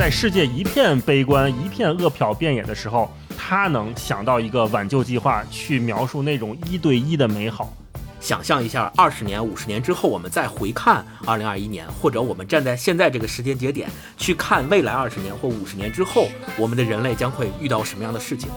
[0.00, 7.70] 在世界一片悲观、一片恶殍遍野的时候，他能想到一个挽救计划，去描述那种一对一的美好。
[8.18, 18.48] 想象一下，二十年、五十年之后，我们再回看二零二一年，或者我们站在现在这个时间节点去看未来二十年或五十年之后，我们的人类将会遇到什么样的事情？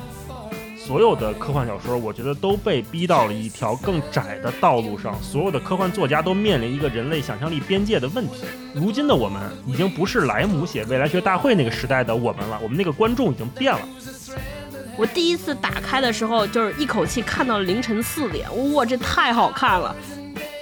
[0.86, 5.18] 所有的科幻小说，我觉得都被逼到了一条更窄的道路上。
[5.24, 8.44] 所有的科幻作家都面临一个人类想象力边界的问题。
[8.74, 13.80] 如今的我们已经不是莱姆写《未来学大会》那个时代的我们了，我们那个观众已经变了。
[14.98, 19.96] 我第一次打开的时候，就是一口气看到了凌晨四点，哇，这太好看了！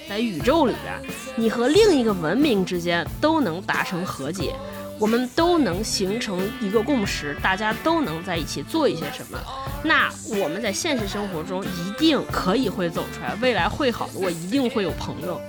[0.07, 4.53] 在宇宙里边，你和另一个文明之间都能达成和解，
[5.01, 9.39] 我们都能形成一个共识，大家都能在一起做一些什么。
[9.83, 10.07] 那
[10.39, 15.41] 我们在现实生活中一定可以会走出来，未来会好的，我一定会有朋友。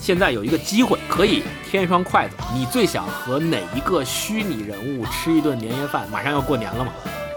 [0.00, 6.08] 现在有一个机会可以添一双筷子，你最想和哪一个虚拟人物吃一顿年夜饭？
[6.10, 6.90] 马上要过年了嘛。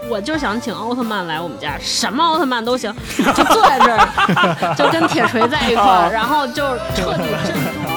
[0.08, 6.62] 我就想请奥特曼来我们家，什么奥特曼都行，就坐在这儿，就跟铁锤在一块儿， 然后就
[6.96, 7.87] 彻底镇住。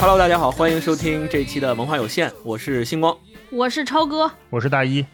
[0.00, 3.18] Hello，大家好，欢迎收听这期的文化有限，我是星光，
[3.50, 5.04] 我是超哥，我是大一。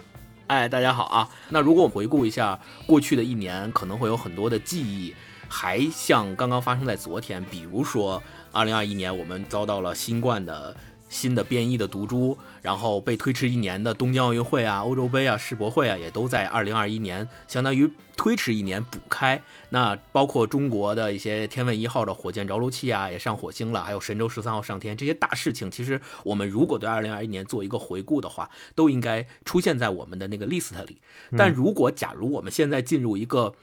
[0.47, 1.27] 哎，大家好啊！
[1.49, 5.15] 那如果我们回顾一下过去的一年，可能会有很多的记忆，
[5.49, 8.23] 还像刚刚发生在昨天，比如说。
[8.53, 10.77] 二零二一年，我们遭到了新冠的
[11.15, 19.41] 新的变异的毒株，然后被推迟一年的东京奥运会啊、欧洲杯啊、世博会啊，也都在二零二一年相当于推迟一年补开。
[19.71, 30.99] 那包括中国的一些天问一号的火箭着陆器啊，也上火星了，还有神舟十三号上天这些大事情，其实我们如果对二零二一年做一个回顾的话，都应该出现在我们的那个 list 里。
[31.39, 33.55] 但如果假如我们现在进入一个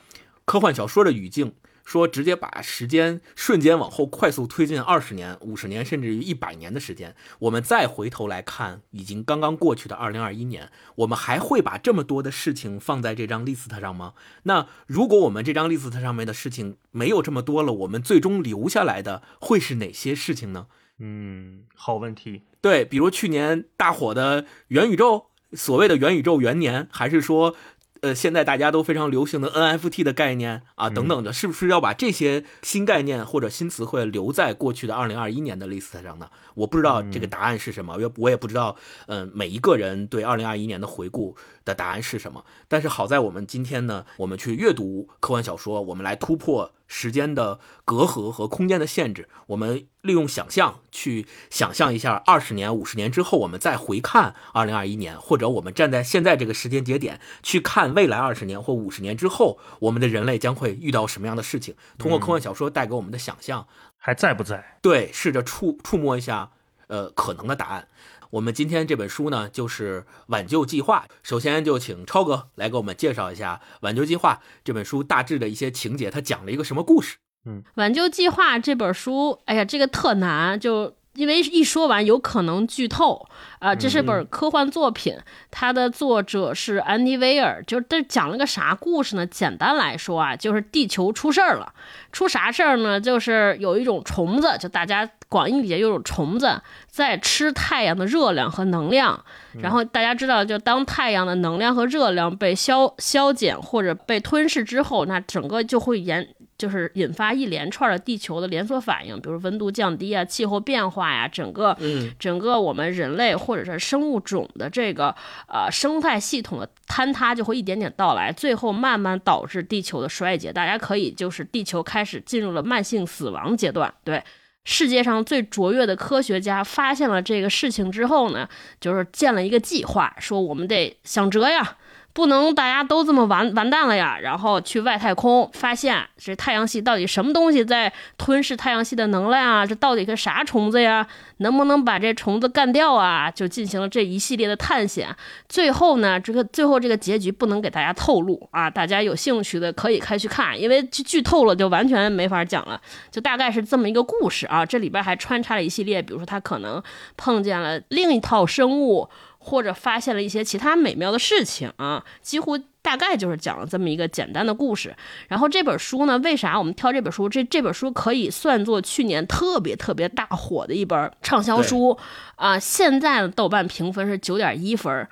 [0.45, 1.53] 科幻小说的语境，
[1.91, 14.13] 说直接把时间瞬间往后快速推进二十年、五十年，甚至于一百年的时间，我们再回头来看已经刚刚过去的二零二一年，我们还会把这么多的事情放在这张 list 上吗？
[14.43, 20.67] 那如果我们这张 list 上面的事情没有这么多了，我们最终留下来的会是哪些事情呢？
[20.99, 22.43] 嗯，好问题。
[22.61, 27.53] 对，比如去年大火的元宇宙，所谓的元宇宙元年，还是说？
[28.01, 36.29] 呃，现在大家都非常流行的 NFT 的概念啊，等等的，是不是要把这些新概念或者新词汇留在过去的二零二一年的 list 上呢？
[36.55, 38.75] 我不知道这个答案是什么，我我也不知道，
[39.05, 42.43] 嗯，每一个人对二零二一年的回顾的答案是什么。
[42.67, 46.71] 但是好在我们今天呢，我们去阅读科幻小说，我们来突破。
[46.93, 61.75] 时间的隔阂和空间的限制，我们利用想象去想象一下，二十年、五十年之后，我们再回看二零二一年，或者我们站在现在这个时间节点去看未来二十年或五十年之后，我们的人类将会遇到什么样的事情？
[61.97, 63.65] 通过科幻小说带给我们的想象，
[63.97, 64.77] 还在不在？
[64.81, 66.51] 对，试着触触摸一下，
[66.87, 67.87] 呃，可能的答案。
[68.31, 71.05] 我们今天这本书呢，就是《挽救计划》。
[71.21, 77.17] 首先就请超哥来给我们介绍一下《挽救计划》这本书大致的一些情节，它讲了一个什么故事？
[77.45, 83.27] 嗯，《挽救计划》这本书，哎呀，这个特难，就因为一说完有可能剧透
[83.59, 83.75] 啊。
[83.75, 85.17] 这是本科幻作品，
[85.49, 89.25] 它的作者是安迪·威尔，就这讲了个啥故事呢？
[89.25, 91.73] 简单来说啊，就是地球出事儿了，
[92.13, 93.01] 出啥事儿呢？
[93.01, 95.09] 就是有一种虫子，就大家。
[95.31, 99.23] 广义理解，有种虫子在吃太阳的热量和能量，
[99.61, 106.27] 然后大家知道，就当太阳的能量和热量被消消减或者被吞噬之后，那整个就会延，
[106.57, 111.77] 就是引发一连串的地球的连锁反应，比如温度降低啊、气候变化呀，整个
[112.19, 115.15] 整个我们人类或者是生物种的这个
[115.47, 120.51] 呃生态系统的坍塌就会一点点到来，最后慢慢导致地球的衰竭。
[120.51, 124.21] 大家可以就是地球开始进入了慢性死亡阶段，对。
[124.63, 128.47] 世界上最卓越的科学家发现了这个事情之后呢，
[128.79, 131.77] 就是建了一个计划，说我们得想辙呀。
[132.13, 134.17] 不能大家都这么完完蛋了呀！
[134.21, 139.65] 然后去外太空发现这太阳系到底什么东西在吞噬太阳系的能量啊？
[139.65, 141.07] 这到底是啥虫子呀？
[141.37, 143.31] 能不能把这虫子干掉啊？
[143.31, 145.07] 就进行了这一系列的探险。
[145.47, 148.69] 最后呢，这个最后这个结局不能给大家透露啊！
[148.69, 152.79] 大家有兴趣的可以开去看，因为剧透了就完全没法讲了。
[153.09, 154.65] 就大概是这么一个故事啊！
[154.65, 156.83] 这里边还穿插了一系列，比如说他可能
[157.15, 159.09] 碰见了另一套生物。
[159.43, 164.95] 或者发现了一些其他美妙的事情啊，几乎大概就是讲了这么一个简单的故事。
[165.27, 167.27] 然后这本书呢，为啥我们挑这本书？
[167.27, 171.97] 这这本书可以算作去年特别特别大火的一本畅销书
[172.35, 172.59] 啊。
[172.59, 175.07] 现在的豆瓣评分是九点一分。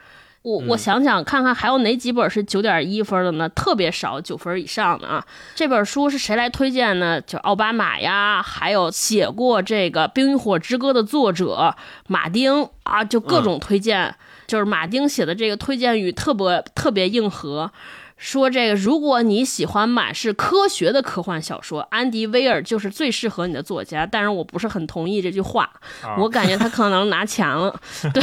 [0.49, 3.47] 我我想想看看还有哪几本是九点一分的呢？
[3.49, 5.23] 特别少，九分以上的啊。
[5.53, 7.21] 这本书是谁来推荐呢？
[7.21, 11.75] 就奥巴马呀，还有写过这个《冰与火之歌》的作者
[12.07, 14.15] 马丁啊，就各种推荐。
[14.47, 17.71] 就是马丁写的这个推荐语特别特别硬核。
[18.19, 24.05] 说这个，如果你喜欢满是科学的科幻小说，安迪威尔就是最适合你的作家。
[24.05, 25.71] 但是我不是很同意这句话，
[26.17, 27.73] 我感觉他可能拿钱了。
[28.13, 28.21] 对，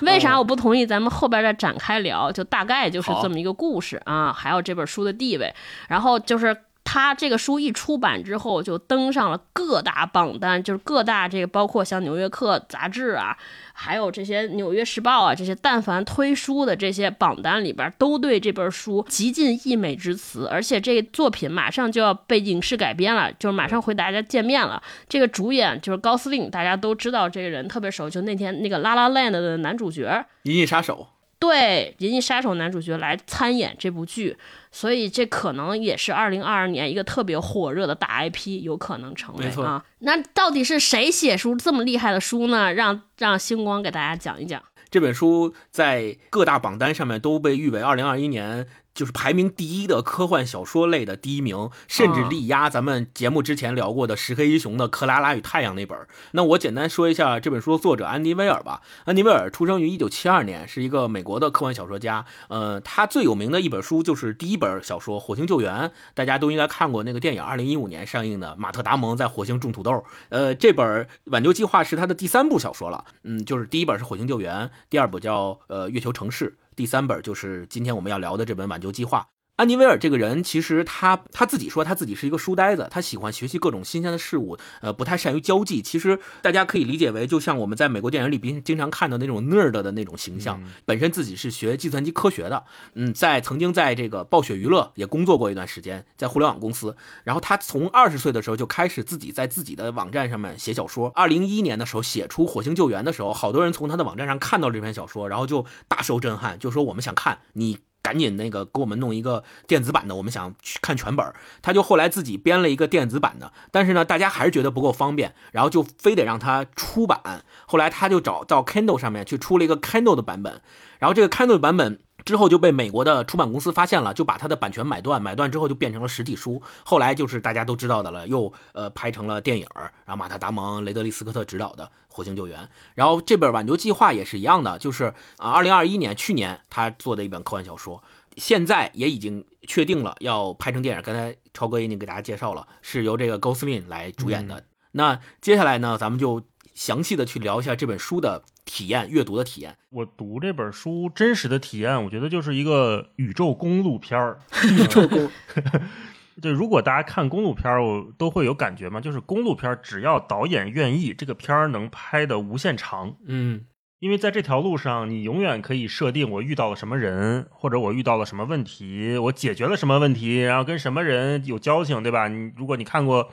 [0.00, 0.86] 为啥我不同意？
[0.86, 2.32] 咱们后边再展开聊。
[2.32, 5.54] 就大概就是这么一个故事啊，还有这本书的地位。
[5.88, 13.36] 然后就是他这个书一出版之后，就登上了各大榜单，就是各大这个包括像《纽约客》杂志啊。
[13.74, 20.46] 还有这些《纽约时报》啊，这些但凡推书的这些榜单里边，都对这本书极尽溢美之词。
[20.50, 24.82] 而且这个作品马上就要被影视改编了，就是马上回大家见面了。
[25.08, 30.06] 这个主演就是高司令，大家都知道这个人特别熟，就那天那个《拉拉 land》的男主角
[30.50, 31.06] 《银翼杀手》。
[31.38, 34.36] 对，《银翼杀手》男主角来参演这部剧，
[34.72, 39.84] 所以这可能也是二零二二年一个特别火热的大 IP，有可能成为啊。
[40.00, 42.72] 那到底是谁写书这么厉害的书呢？
[42.72, 44.60] 让让星光给大家讲一讲。
[44.90, 48.66] 这本书在各大榜单上面都被誉为二零二一年。
[48.94, 55.98] 就是排名第一的科幻小说类的第一名，甚至力压咱们节目之前聊过的《石黑一雄的克拉拉与太阳》那本。
[56.32, 58.82] 那我简单说一下这本书的作者安迪威尔吧。
[59.04, 62.24] 安迪威尔出生于一九七二年，是一个美国的科幻小说家。
[62.48, 65.74] 呃，他最有名的一本书就是第一本小说《火星救援》，
[66.14, 70.04] 大家都应该看过那个电影，二零一五年上映的马特达蒙在火星种土豆。
[70.28, 73.04] 呃，这本《挽救计划》是他的第三部小说了。
[73.24, 76.56] 嗯，就是第一本是《火星救援》，第二部叫呃《月球城市》。
[76.74, 79.20] 第三本就是今天我们要聊的这本《挽救计划》。
[79.56, 85.82] 安妮威尔这个人，其实他他自己说他自己是一个书呆子，他喜欢学习各种新鲜的事物，呃，不太善于交际。
[85.82, 90.60] 其实大家可以理解为，就像我们在美国电影里边经常看到那种 nerd 的那种形象。
[90.86, 92.64] 本身自己是学计算机科学的，
[92.94, 96.96] 嗯，在曾经在这个暴雪娱乐也工作过一段时间，在互联网公司。
[97.22, 101.12] 然后他从二十岁的时候就开始自己在自己的网站上面写小说。
[101.14, 107.78] 二零一一年的时候写出《火星救援》的时候，好多人从他的网站上看到这篇小说，然后就大受震撼，就说我们想看你。
[108.02, 111.32] 赶紧那个给我们弄一个电子版的，我们想去看全本。
[111.62, 117.44] 他就后来自己编了一个电子版的，但是呢，大家还是觉得不够方便，然后就非得让他出版。
[117.66, 120.60] 后来他就找到 Kindle 上面去出了一个 Kindle 的版本，
[120.98, 122.00] 然后这个 Kindle 版本。
[122.24, 126.62] 之后就被美国的出版公司发现了，就把它的版权买断，买断之后就变成了实体书。
[126.84, 132.60] 后来就是大家都知道的了，又呃拍成了电影，然后马特·达蒙、雷德利·斯科特执导的《火星救援》。
[132.94, 138.04] 然后这本《挽救计划》也是一样的，就是啊，二零二一年去年他做的一本科幻小说，
[138.36, 141.02] 现在也已经确定了要拍成电影。
[141.02, 144.64] 刚才超哥已经给大家介绍了，是由这个高斯林来主演的。
[144.92, 146.42] 那接下来呢，咱们就
[146.74, 148.44] 详细的去聊一下这本书的。
[148.64, 154.38] 体验阅读的体验，我读这本书真实的体验，我觉得就是一个宇宙公路片儿。
[154.70, 155.28] 宇宙公，
[156.40, 163.16] 对，如果大家看公路片儿，我都会有感觉嘛，就是公路片儿，只要导演愿意，这个片儿能拍的无限长。
[163.26, 163.66] 嗯，
[163.98, 172.28] 因为在这条路上，你永远可以设定我遇到了什么人，或者我遇到了什么问题，我解决了什么问题，然后跟什么人有交情，对吧？
[172.28, 173.30] 你如果你看过。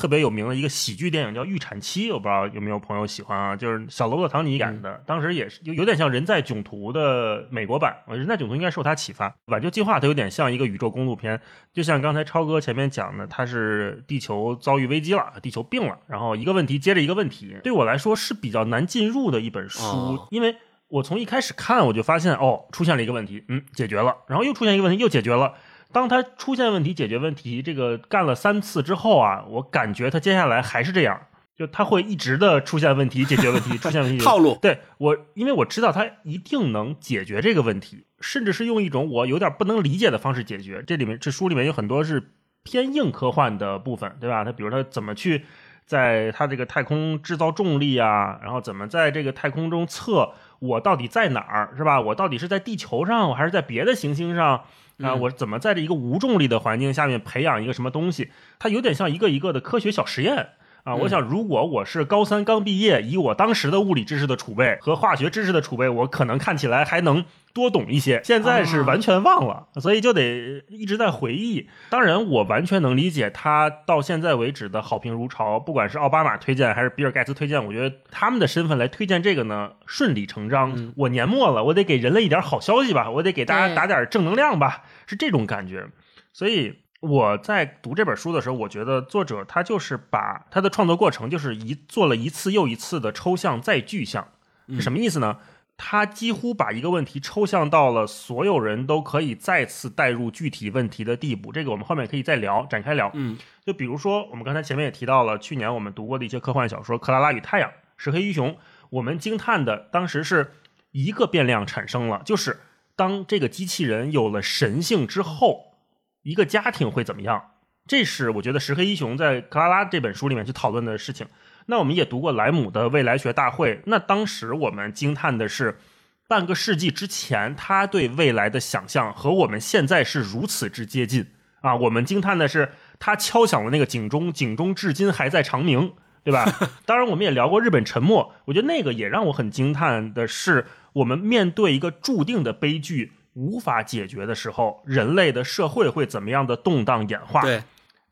[0.00, 3.54] 特别有名的一个喜剧电影叫《预产期》，我不知道有没有朋友喜欢啊？
[3.54, 7.94] 就是小罗伯特·唐尼演的，当时也是有有点像《人在囧途》的美国版。
[8.14, 9.34] 《人在囧途》应该受他启发。
[9.48, 11.38] 挽救计划它有点像一个宇宙公路片，
[11.74, 17.54] 就像刚才超哥前面讲的，它是地球遭遇危机了，地球病了，然后一个问题接着一个问题。
[17.62, 20.56] 对我来说是比较难进入的一本书，因为
[20.88, 25.52] 我从一开始看我就发现，哦，出现了一个问题，嗯，解决了，然后又出现一个问题，又解决了。
[25.92, 31.20] 当他出现问题、解决问题，这个干了三次之后啊，我感觉他接下来还是这样，
[31.56, 34.24] 就他会一直的出现问题、解决问题、出现问题。
[34.24, 34.56] 套路。
[34.62, 40.82] 对我，因为我知道他一定能解决这个问题，甚至是用一种我有点不能理解的方式解决。
[40.86, 42.32] 这里面这书里面有很多是
[42.62, 44.44] 偏硬科幻的部分，对吧？
[44.44, 45.44] 他比如他怎么去
[45.84, 52.00] 在他这个太空制造重力啊，然后怎么在这个太空中测我到底在哪儿，是吧？
[52.00, 54.62] 我到底是在地球上，我还是在别的行星上？
[55.02, 58.30] 啊，我怎么在这一个无重力的环境下面培养一个什么东西？
[58.58, 60.50] 它有点像一个一个的科学小实验
[60.84, 60.94] 啊！
[60.94, 67.24] 我想，如果我是高三刚毕业，以我当时的物理知识的储备和化学知识的储备，我可能看起来还能。
[67.52, 71.68] 多懂一些，现在是完全忘了，所以就得一直在回忆。
[71.88, 80.92] 当然，我完全能理解他到现在为止的好评如潮，不管是奥巴马推荐还是比尔盖茨推荐，我觉得他们的身份来推荐这个呢，顺理成章。
[80.96, 85.88] 我年末了，我得给人类一点好消息吧，我得给大家打点正能量吧，是这种感觉。
[86.32, 94.28] 所以我在读这本书的时候，我觉得作者他就是把他的创作过程就是一做了一次又一次的抽象再具象，
[94.68, 95.38] 是什么意思呢？
[95.82, 101.50] 他几乎把一个问题抽象到了所有人都可以再次带入具体问题的地步。
[101.50, 103.10] 这个我们后面可以再聊，展开聊。
[103.14, 108.50] 嗯，就比如说我们刚才前面也提到了，去年我们读过的一些科幻小说《克拉拉与太阳》《石黑一雄》，
[108.90, 110.52] 我们惊叹的当时是
[110.90, 112.60] 一个变量产生了，就是
[112.94, 115.76] 当这个机器人有了神性之后，
[116.22, 117.42] 一个家庭会怎么样？
[117.86, 121.26] 这是我觉得石黑一雄在《克拉拉》这本书里面去讨论的事情。
[121.66, 125.78] 那我们也读过莱姆的未来学大会，那当时我们惊叹的是，
[126.26, 131.26] 半个世纪之前他对未来的想象和我们现在是如此之接近
[131.60, 131.76] 啊！
[131.76, 135.92] 我们惊叹的是他敲响了那个警钟，警钟至今还在长鸣，
[136.24, 136.44] 对吧？
[136.86, 147.42] 当然，我们也聊过日本沉没，我觉得那个也让我很惊叹的是，我们面对一个注定的悲剧无法解决的时候，人类的社会会怎么样的动荡演化？
[147.42, 147.62] 对。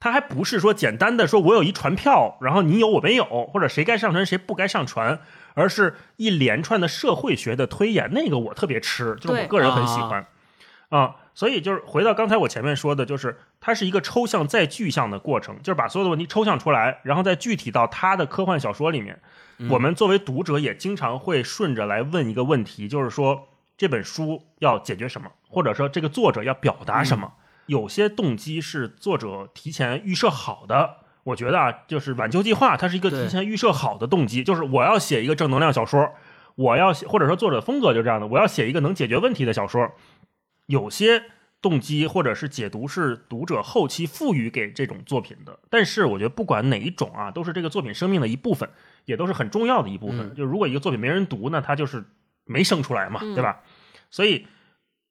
[0.01, 5.19] 它还不是说简单的说，我有一船票，然后你有我没有，或者谁该上船谁不该上船，
[5.55, 8.11] 而是一连串的社会学的推演。
[8.13, 10.27] 那个我特别吃，就是我个人很喜欢
[10.91, 11.17] 啊。
[11.35, 19.21] 所以就是回到刚才我前面说的，就是它是一个抽象再具象的过程，就是把所有的问题抽象出来，然后再具体到他的科幻小说里面。
[19.69, 27.33] 我们作为读者也经常会顺着来问一个问题，就是说这本书要解决什么，或者说这个作者要表达什么。
[27.69, 36.15] 有些动机是作者提前预设好的，我觉得啊，就是挽救计划，它是一个提前预设好的动机，就是我要写一个正能量小说，
[36.55, 39.93] 我要写，或者说作者风格就这样的，我要写一个能解决问题的小说。
[40.65, 41.25] 有些
[41.61, 48.71] 动机或者是解读是读者后期赋予给这种作品的，但是我觉得不管哪一种啊，都是这个作品生命的一部分，
[49.05, 50.35] 也都是很重要的一部分。
[50.35, 52.03] 就如果一个作品没人读，那它就是
[52.47, 53.61] 没生出来嘛，对吧？
[54.11, 54.47] 所以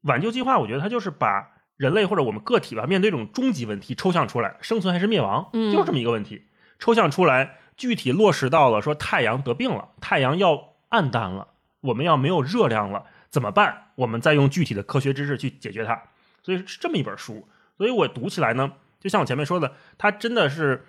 [0.02, 1.52] 挽救计划，我觉得它就是把。
[1.78, 6.44] 人类或者我们个体吧，面对这种终极问题，抽象出来，生存还是灭亡，就是这么一个问题，
[6.80, 11.48] 抽象出来，具体落实到了说太阳得病了，太阳要暗淡了，
[11.82, 13.92] 我们要没有热量了，怎么办？
[13.96, 16.02] 我们再用具体的科学知识去解决它。
[16.44, 20.86] 所以是这么一本书，所以我读起来呢，就像我前面说的，它真的是，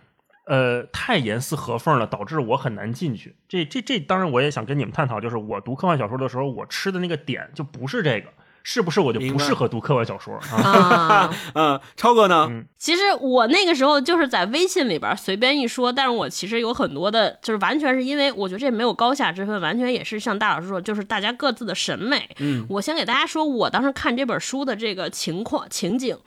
[0.46, 3.34] 呃，太严丝合缝了，导致我很难进去。
[3.48, 8.32] 这这这，当然我也想跟你们探讨，就是我读科幻小说的时候，我吃的那个点就不是这个。
[8.70, 11.34] 是不是我就不适合读科幻小说啊？
[11.56, 12.46] 嗯，超哥呢？
[12.76, 22.28] 其实我那个时候就是在微信里边随便一说，但是我其实有很多的，就是完全是因为我觉得这没有高下之分，完全也是像大老师说，就是大家各自的审美。
[22.40, 26.18] 嗯，我先给大家说我当时看这本书的这个情况情景。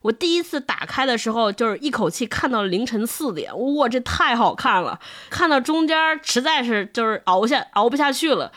[0.00, 4.98] 我第一次打开的时候，就是一口气看到凌晨四点，哇，这太好看了！
[5.28, 8.50] 看到中间实在是就是熬下熬不下去了。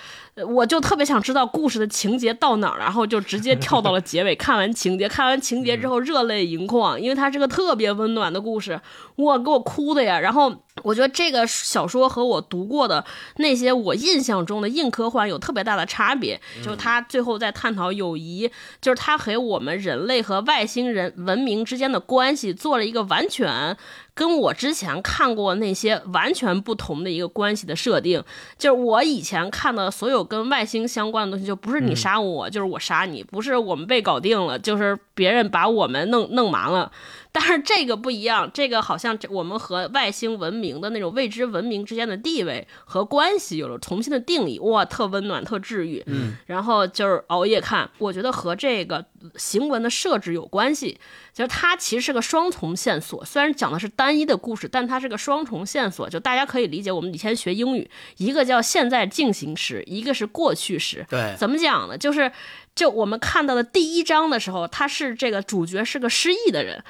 [0.47, 4.35] 我就特别想知道故事的情节到哪儿，然后就直接跳到了结尾。
[4.35, 8.81] 看完情节，看完情节之后热泪盈眶，因为它是个特别温暖的故事，
[9.17, 10.19] 哇，给我哭的呀！
[10.19, 10.53] 然后
[10.83, 13.03] 我觉得这个小说和我读过的
[13.37, 18.49] 那些我印象中的硬科幻有特别大的差别，就是他最后在探讨友谊，
[18.81, 23.77] 就是他和我们人类和外星人文明之间的关系做了一个完全。
[24.15, 28.23] 跟我之前看过那些完全不同的一个关系的设定，
[28.59, 36.91] 就是我以前看的所有跟外星相关的东西，就不是你杀我，就是我杀你，不是我们被搞定了，就是别人把我们弄弄麻了。
[37.35, 46.03] 但是这个不一样，这个好像我们和外星文明的那种未知文明之间的地位和关系有了重新的定义，哇，特温暖，特治愈。
[46.05, 49.03] 嗯，然后就是熬夜看，我觉得和这个
[49.35, 50.99] 行文的设置有关系，
[51.33, 61.03] 就是它其实是个双重线索，虽然讲的是单一的故事，但它是个双重线索，就大家可以理解，我们以前学英语，一个叫现在进行时，一个是过去时。
[61.09, 61.97] 对，怎么讲呢？
[61.97, 62.31] 就是
[62.75, 66.83] 就我们看到的第一章的时候，他是这个主角是个失忆的人。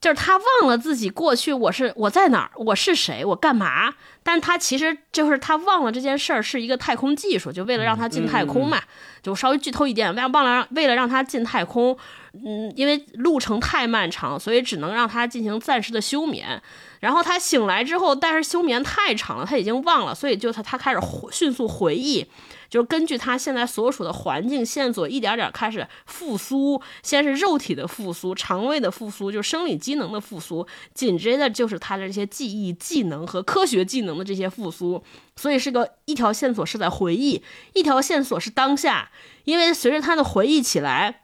[0.00, 3.94] 就是他忘了自己过去我是我在哪儿我是谁我干嘛？
[4.22, 8.80] 但他其实就是他忘了这件事儿是一个太空技术，就为了让他进太空嘛。
[9.22, 11.96] 就稍微剧透一点，为忘了让为了让他进太空，
[12.32, 16.60] 嗯，因为路程太漫长，所以只能让他进行暂时的休眠。
[17.00, 21.00] 然后他醒来之后，但是休眠太长了，他已经忘了，所以就他他开始
[21.32, 22.26] 迅速回忆。
[22.68, 26.80] 就是根据他现在所处的环境线索，一点点开始复苏。
[27.02, 30.66] 先是肉体的复苏，肠胃的复苏，就生理机能的复苏。
[30.94, 35.02] 紧接着就是他的这些记忆、技能和科学技能的这些复苏。
[35.36, 37.42] 所以是个一条线索是在回忆，
[37.74, 39.10] 一条线索是当下。
[39.44, 41.22] 因为随着他的回忆起来。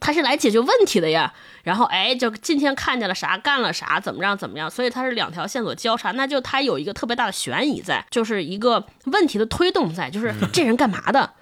[0.00, 1.32] 他是来解决问题的呀，
[1.66, 11.32] 然后哎，就今天看见了啥，干了啥，怎么样怎么样，所以它是两条线索交叉，那就它有一个特别大的悬疑在，就是一个问题的推动在，就是这人干嘛的？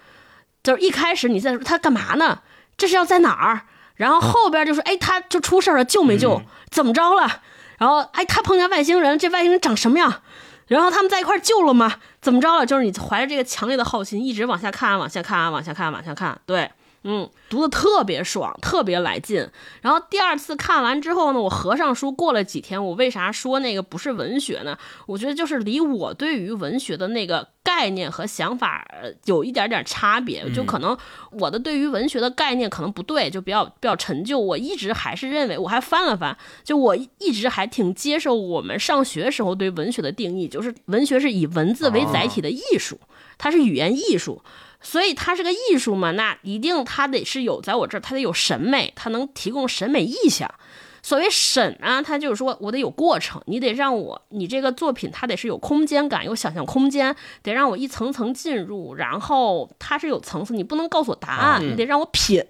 [0.63, 2.39] 就是一开始你在说他干嘛呢？
[2.75, 3.67] 这是要在哪儿？
[3.93, 6.41] 然后后边就说，哎，他就出事了，救没救？
[6.71, 7.41] 怎么着了？
[7.77, 10.23] 然后哎，他碰见外星人，这外星人长什么样？
[10.65, 11.97] 然后他们在一块儿救了吗？
[12.19, 12.65] 怎么着了？
[12.65, 16.71] 就是你怀着这个强烈的好奇，一直往下看，往下看，往下看，往下看，对。
[17.07, 19.47] 嗯，读的特别爽，特别来劲。
[19.81, 24.75] 然后第二次看完之后呢，我合上书，过了几天，我为啥说那个不是文学呢？
[25.05, 28.83] 我觉得就是离我对于文学的那个概念和想法
[29.25, 30.97] 有一点点差别，就可能
[31.29, 34.39] 我的对于文学的概念可能不对，就比较比较陈旧。
[34.39, 42.99] 我一直还是认为，我还翻了翻，就我一直还挺接受我们上学时候对文学的定义，就是文学是以文字为载体的艺术，
[43.37, 44.41] 它是语言艺术。
[44.85, 50.47] 所以它是个艺术嘛，那一定它得是有在我这儿，它得有审美，它能提供审美意象。
[51.01, 62.43] 所谓审啊，它就是说我得有过程，你得让我，你这个作品它得是有空间感，有想象空间，得让我一层层进入，然后它是有层次，你不能告诉我答案，你得让我品。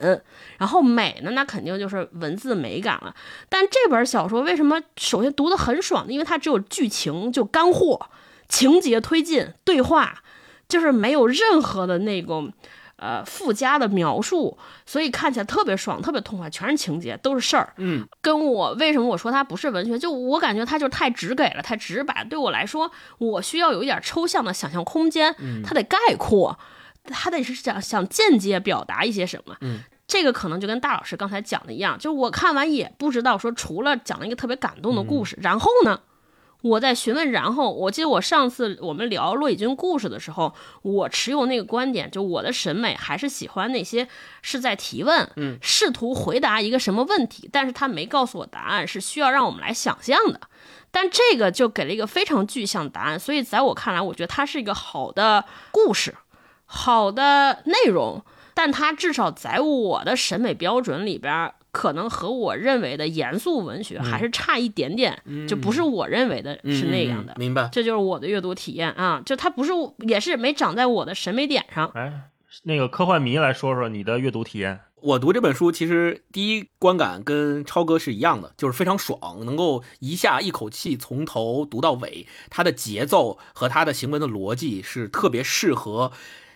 [0.57, 3.15] 然后美呢，那肯定就是文字美感了。
[3.47, 6.11] 但这本小说为什么首先读得很爽呢？
[6.11, 8.09] 因为它只有剧情，就干货，
[8.47, 10.21] 情节推进，对话。
[10.67, 12.51] 就是没有任何的那种，
[12.97, 17.73] 呃，附加的描述，所以看起来特别爽，特别痛快，全是情节，都是事儿。
[17.77, 19.99] 嗯，跟我为什么我说它不是文学？
[19.99, 22.23] 就我感觉它就太直给了，太直白。
[22.23, 26.57] 对我来说，我需要有一点抽象的想象空间，它得概括，
[27.03, 29.55] 它得是想想间接表达一些什么。
[29.61, 35.99] 嗯，这个可能就跟大老师刚才讲的一样，就是我看完也不知道说，除了讲了一个特别感动的故事，然后呢？
[36.61, 44.07] 我在询问，然后我记得我上次我们聊骆以军故事的时候，我持有那个观点，就我的审美还是喜欢那些
[44.41, 50.41] 是在提问，嗯，试图回答一个什么问题，但是他没告诉我答案，是需要让我们来想象的。
[50.89, 56.15] 但这个就给了一个非常具象答案，所以在我看来，我觉得它是一个好的故事，
[56.65, 61.53] 好的内容，但它至少在我的审美标准里边。
[61.75, 67.35] 可能和我认为的严肃文学还是差一点点，就不是我认为的是那样的。
[67.37, 69.21] 明白，这就是我的阅读体验啊！
[69.25, 69.73] 就它不是，
[70.07, 71.91] 也是没长在我的审美点上。
[71.93, 72.29] 哎，
[72.63, 74.79] 那个科幻迷来说说你的阅读体验。
[75.01, 82.25] 我读这本书，其实第一观感跟超哥是一样的，就是非常爽，能够一下一口气从头读到尾。
[82.49, 86.13] 它的节奏和它的行文的逻辑是特别适合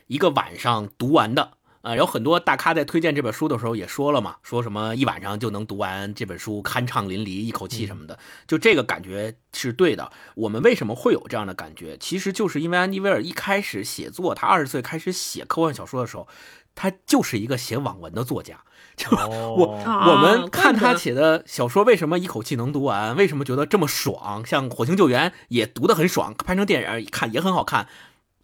[0.08, 1.52] 一个晚上读完的。
[1.82, 10.12] 呃，有很多大咖在推荐这本书的时候也说了嘛，说什么一晚上就能读完这本书，酣畅淋漓，一口气什么的，就这个感觉是对的。
[10.36, 11.98] 我们为什么会有这样的感觉？
[11.98, 16.28] 其实就是因为安迪威尔一开始写作，他二十岁开始写科幻小说的时候，
[16.76, 18.62] 他就是一个写网文的作家。
[18.98, 23.16] 就我我们看他写的小说，为什么一口气能读完？
[23.16, 24.46] 为什么觉得这么爽？
[24.46, 27.88] 像《火星救援》也读得很爽，拍成电影看也很好看。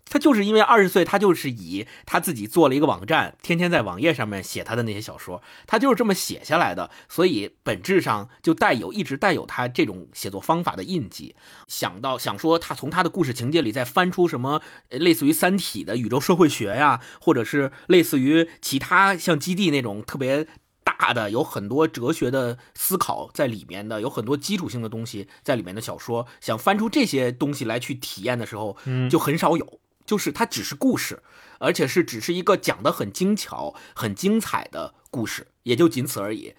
[0.07, 11.35] 他就是因为二十岁，他就是以他自己做了一个网站，天天在网页上面写他的那些小说，他就是这么写下来的，所以本质上就带有一直带有他这种写作方法的印记。
[11.67, 20.47] 想到想说他从他的故事情节里再翻出什么类似于《三体》的宇宙社会学呀，或者是类似于其他像《基地》那种特别
[20.83, 28.77] 大的、有很多哲学的思考在里面的、有很多基础性的东西在里面的小说，想翻出这些东西来去体验的时候，
[29.09, 29.79] 就很少有。
[30.05, 31.23] 就是它只是故事，
[31.59, 36.53] 而且是只是一个讲的很精巧、很精彩的故事，也就仅此而已。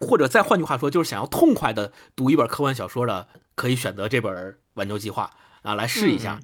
[0.00, 4.32] 或者再换句话说，就是想要痛快的读一本科幻小说的，可以选择这本
[4.74, 5.30] 《挽救计划》
[5.68, 6.38] 啊，来试一下。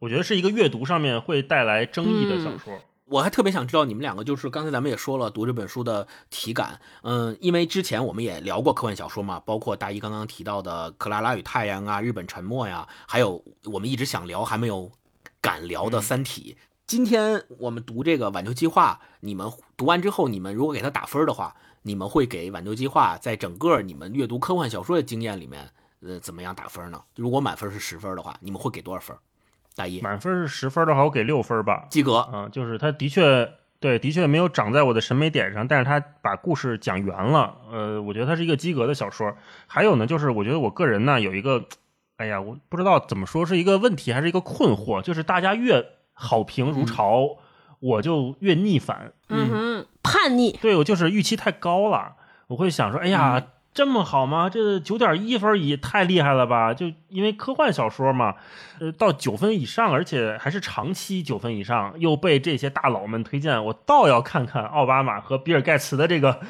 [0.00, 2.80] 我觉得是一个阅读上面会带来争议的小说。
[3.06, 6.80] 我还特别想知道你们两个，就是刚才咱们也说了读这本书的体感。
[7.02, 14.92] 嗯，因为之前我们也聊过科幻小说嘛，包括大一刚刚提到的《克拉拉与太阳》啊，《日本沉没》呀，还有我们一直想聊还没有。
[15.40, 25.70] 敢聊的《三体》，今天我们读这个《挽救计划》，你们读完之后，你们如果给他打分的话，你们会给《挽救计划》在整个你们阅读科幻小说的经验里面，
[26.02, 27.02] 呃，怎么样打分呢？
[27.16, 29.16] 如果满分是十分的话，你们会给多少分？
[29.74, 32.28] 大一满分是十分的话，我给六分吧，及格。
[32.34, 39.34] 嗯，就是他的确对，的确没有长在我的审美点上，但是他把故事讲圆了，呃，我觉得它是一个及格的小说。
[39.66, 41.64] 还有呢，就是我觉得我个人呢有一个。
[42.20, 47.38] 哎呀，我不知道怎么说是一个问题还是一个困惑，就是大家越好评如潮，
[47.78, 52.16] 我就越逆反，嗯哼，叛逆，对我就是预期太高了，
[52.48, 53.42] 我会想说，哎呀。
[53.72, 54.50] 这么好吗？
[54.50, 56.74] 这九点一分也太厉害了吧！
[56.74, 58.34] 就因为科幻小说嘛，
[58.80, 66.40] 呃，到九分以上，而且还是长期九分以上，又被这些大佬们推荐，我倒要看看奥巴马和比尔盖茨的这个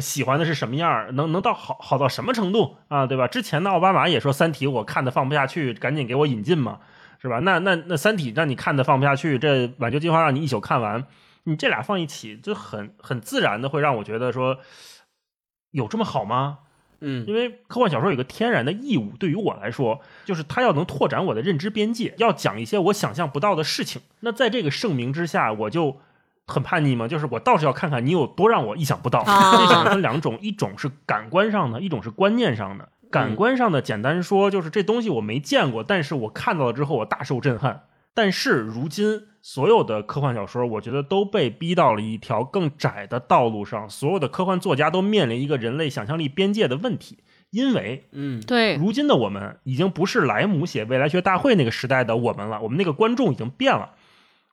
[0.00, 3.04] 喜欢的是什么样，能能到好好到什么程度啊？
[3.06, 3.26] 对吧？
[3.26, 6.78] 之前的奥巴马也说《三体》我看的放不下去，赶紧给我引进嘛，
[7.20, 7.40] 是吧？
[7.40, 11.04] 那那那《三体》让你看的放不下去，这《挽救计划》让你一宿看完，
[11.42, 14.58] 你这俩放一起，就很很自然的会让我觉得说，
[15.72, 16.58] 有这么好吗？
[17.00, 24.02] 嗯因为科幻小说有一个天然的义务，对于我来说，就是它要能拓展我的认知边界，要讲一些我想象不到的事情。
[24.20, 25.98] 那在这个盛名之下，我就
[26.46, 29.20] 很叛逆嘛，就是我倒是要看看你有多让我意想不到。
[29.20, 32.88] 啊这想分两种，一种是感官上的，一种是观念上的。
[33.10, 37.84] 感官上的，简单说就是这东西我没见过，但是我看到了之后我大受震撼。
[38.18, 47.18] 但是如今所有的科幻小说，我觉得都被逼到了一条更窄的道路上，所有的科幻作家都面临一个人类想象力边界的问题，
[47.50, 48.40] 因为嗯。
[48.40, 53.90] 对，如今的我们已经不是莱姆写未来学大会那个时代的我们了，我们那个观众已经变了，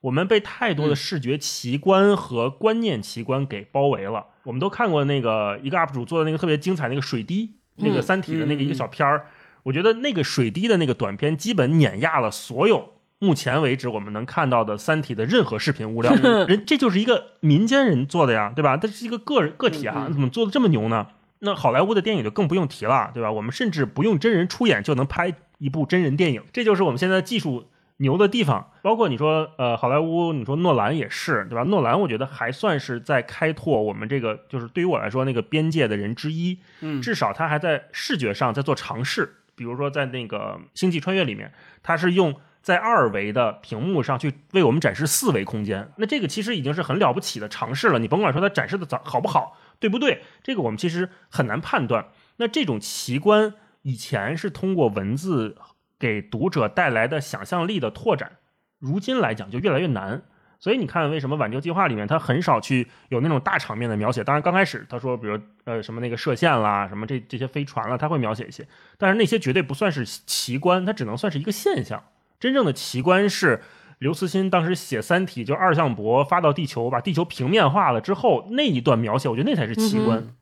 [0.02, 4.26] 我们被太多的视觉奇观和观念奇观给包围了。
[4.44, 9.26] 我们都看过那个一个 UP 主做的那个特别精彩那个水滴，那个《三体》的那个一个小片儿，
[9.64, 12.92] 我觉得那个水滴的那个短片基本碾压了所有。
[13.18, 16.12] 目前为止，我们能看到的《三体》的任何视频物料，
[16.46, 18.76] 人这就是一个民间人做的呀，对吧？
[18.76, 21.06] 这是一个个人个体啊，怎么做的这么牛呢？
[21.38, 23.30] 那好莱坞的电影就更不用提了，对吧？
[23.30, 28.70] 我们甚至不用真人出演就能拍一部真人电影，这就是我们现在技术牛的地方。
[28.82, 31.62] 包括你说，呃，好莱坞，你说诺兰也是，对吧？
[31.64, 36.58] 诺兰我觉得还算是在开拓我们这个，就是对于我来说那个边界的人之一。
[36.80, 41.52] 嗯至少他还在视觉上在做尝试，比如说在那个《星际穿越》里面，
[41.82, 42.34] 他是用
[42.66, 45.88] 在二维的屏幕上去为我们展示四维空间。
[45.98, 48.00] 那这个其实已经是很了不起的尝试了。
[48.00, 50.24] 你甭管说它展示的早好不好，对不对？
[50.42, 52.08] 这个我们其实很难判断。
[52.38, 55.56] 那这种奇观以前是通过文字
[55.96, 58.32] 给读者带来的想象力的拓展，
[58.80, 60.24] 如今来讲就越来越难。
[60.58, 64.24] 所以你看，为什么挽救计划里面它很少去有那种大场面的描写？
[64.24, 68.66] 当然，刚开始他说，比如呃什么那个射线啦，什么这这些飞船啦，他会描写一些，
[68.98, 72.02] 但是那些绝对不算是奇观，它只能算是一个现象。
[72.38, 73.62] 真正的奇观是
[73.98, 80.34] 刘慈欣当时写《三体》，就二向箔发到地球，把地球平面化了之后那一段描写，我觉得那才是奇观。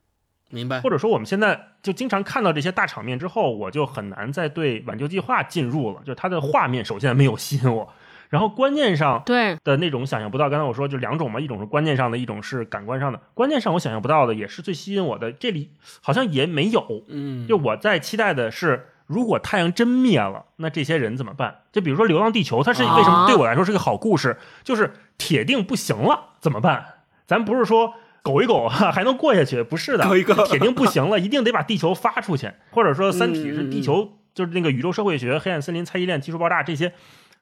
[0.50, 7.92] 明白或者说我们现在就经常看到这些大场面之后，我就很难再对挽救计划进入了，就是它的画面首先没有吸引我，
[8.28, 10.48] 然后观念上对，的那种想象不到。
[10.48, 13.20] 刚才我说就两种嘛，一种是观念上的，一种是感官上的。
[13.32, 15.32] 观念上我想象不到的，也是最吸引我的。
[15.32, 15.70] 这里
[16.02, 17.02] 好像也没有。
[17.08, 21.62] 嗯就我在期待的是，如果太阳真灭了，那这些人怎么办？
[21.72, 24.38] 就比如说《流浪地球》，它是为什么啊对我来说是个好故事？
[24.62, 26.84] 就是铁定不行了，怎么办？
[27.26, 27.94] 咱不是说。
[28.24, 30.04] 苟一苟哈还能过下去，不是的，
[30.46, 36.94] 铁定不行了，一定得把地球发出去，或者说《三体》是地球，就是那个宇宙社会学、黑暗森林、猜疑链、技术爆炸这些，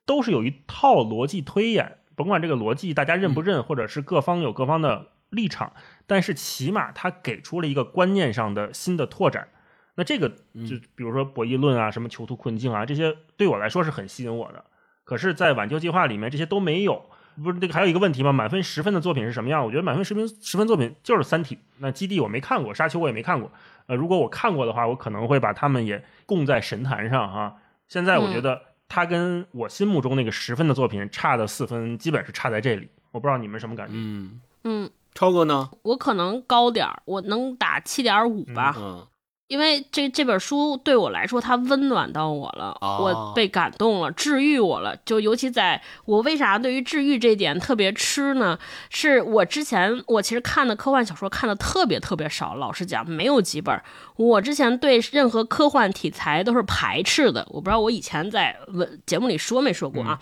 [0.05, 5.73] 都是有一套逻辑推演，甭管这个逻辑大家认不认，或者是各方有各方的立场，
[6.09, 9.47] 但是起码它给出了一个观念上的新的拓展。
[9.95, 14.65] 那这个就比如说博弈论啊，什么囚徒困境啊，这些对我来说是很吸引我的。
[15.05, 17.05] 可是，在挽救计划里面，这些都没有。
[17.43, 18.33] 不是那个还有一个问题吗？
[18.33, 19.65] 满分十分的作品是什么样？
[19.65, 21.57] 我觉得满分十分十分作品就是《三体》。
[21.79, 23.51] 那《基地》我没看过，《沙丘》我也没看过。
[23.87, 27.57] 呃，如果我看过的话，我可能会把他们也供在神坛上哈。
[27.89, 32.89] 现在我觉得它跟我心目中那个十分的作品差的四分，基本是差在这里。
[33.11, 33.95] 我不知道你们什么感觉？
[33.97, 35.71] 嗯，嗯，超哥呢？
[35.83, 38.75] 我可能高点儿，我能打七点五吧。
[38.79, 39.07] 嗯
[39.53, 44.97] 因为这这本书对我来说，它温暖到我了，哦我被感动了，治愈我了。
[45.05, 48.59] 就尤其在我为啥对于治愈这点特别痴呢？
[48.89, 53.79] 是我之前我其实看的科幻小说看的特别特别少，老实讲没有几本。
[54.17, 60.19] 我之前对任何科幻题材都是排斥的，我不知道我以前在文节目里说没说过啊？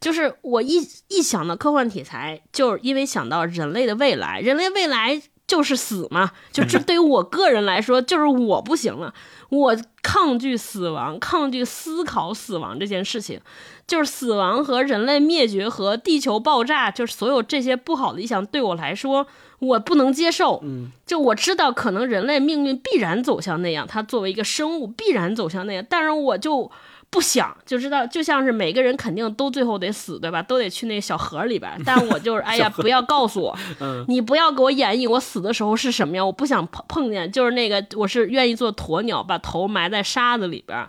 [0.00, 0.76] 就是我一
[1.08, 9.12] 一想到科幻题材，就是因为想到人类的未来，人类未来就是死嘛，就这对于我个人来说，就是我不行了，
[9.48, 13.40] 我抗拒死亡，抗拒思考死亡这件事情，
[13.84, 19.26] 就是死亡和人类灭绝和地球爆炸，就是所有这些不好的理想对我来说，
[19.58, 20.60] 我不能接受。
[20.62, 26.70] 嗯，就我知道可能人类命运必然走向那样，它作为一个生物必然走向那样，但是我就。
[27.10, 30.40] 不想就知道，就像是每个人肯定都最后得死，对吧？
[30.42, 31.70] 都得去那个小河里边。
[31.84, 37.30] 但我就是，哎呀， 不要告诉我， 嗯你不要给我演绎我死的时候是什么样，我不想碰碰见。
[37.32, 40.88] 就是那个，我是愿意做鸵鸟，把头埋在沙子里边。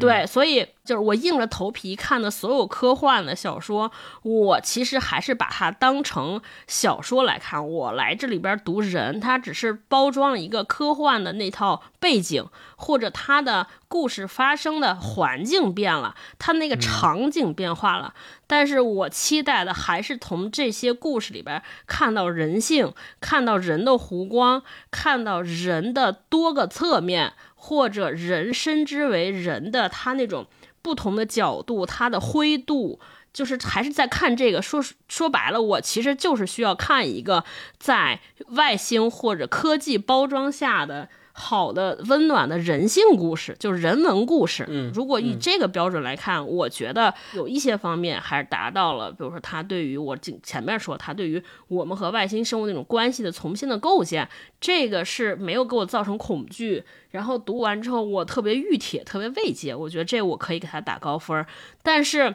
[0.00, 7.68] 对，所以就是我硬着头皮看的所有科幻的小说，我其实还是把它当成小说来看。
[7.68, 12.46] 我来这里边读人，它只是包装了一个科幻的那套背景，
[12.76, 18.14] 或者它的故事发生的环境变了，它那个场景变化了。
[18.46, 30.46] 但是我期待的还是从这些故事里边看到人性，看到人的弧光，看到人的多个侧面，或者人深知为人的他那种
[30.82, 33.00] 不同的角度，它的灰度。
[33.30, 37.44] 就是还是在看这个，说说白了，我其实就是需要看一个
[37.78, 44.66] 在外星或者科技包装下的好的、温暖的人性故事，就是人文故事。
[44.68, 54.28] 嗯如果以嗯这个标准来看，我觉得有一些方面还是达到了，比如说他对于我前前面说他对于我们和外星生物那种关系的重新的构建，
[54.60, 56.82] 这个是没有给我造成恐惧。
[57.10, 61.46] 然后读完之后，我特别熨帖，特别慰藉，我觉得这我可以给他打高分。
[61.82, 62.34] 但是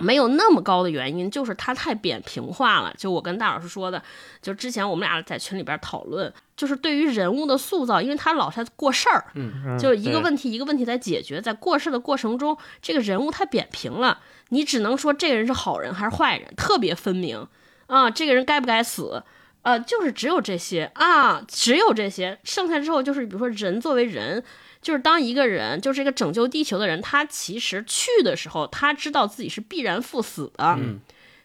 [0.00, 2.92] 没有那么高的原因，就是它太扁平化了。
[2.96, 4.02] 就我跟大老师说的，
[4.40, 17.46] 就之前我们俩在群里边讨论，就是对于人物的塑造，因为他老是在过事儿，嗯就一个问题一个问题在解决，在过事的过程中，这个人物太扁平了，你只能说这个人是好人还是坏人，特别分明
[17.86, 19.22] 啊，这个人该不该死？
[19.62, 24.42] 呃，就是只有这些啊，只有这些，剩下之后就是比如说人作为人，
[24.88, 30.98] 就是当一个人就是一个拯救地球的人，他其实去的时候，他知道自己是必然赴死的，嗯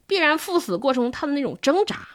[0.08, 2.08] 必然赴死过程他的那种挣扎，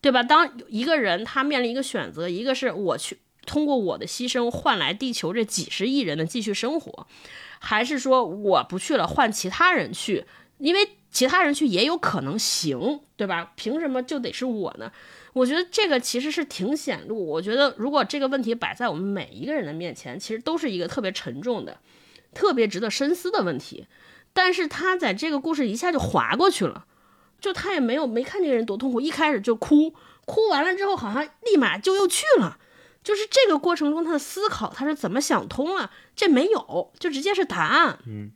[0.00, 0.22] 对吧？
[0.22, 7.06] 当一个人他面临一个选择，一个是我去通过我的牺牲换来地球这几十亿人的继续生活，
[7.58, 10.24] 还是说我不去了换其他人去？
[10.56, 13.52] 因为其他人去也有可能行，对吧？
[13.54, 14.90] 凭什么就得是我呢？
[15.32, 17.26] 我觉得这个其实是挺显露。
[17.26, 21.78] 我觉得如果这个问题摆在我们每一个人的面前，其实都是一个特别沉重的、
[22.34, 23.86] 特别值得深思的问题。
[24.32, 26.86] 但是他在这个故事一下就划过去了，
[27.40, 32.58] 就他也没有没看这个人多痛苦，一开始就哭，哭完了之后好像立马就又去了。
[33.02, 35.90] 就是这个过程中他的思考，他是怎么想通了？
[36.14, 37.98] 这没有，就直接是答案。
[38.06, 38.30] 嗯，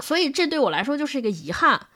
[0.00, 1.88] 所以这对我来说就是一个遗憾。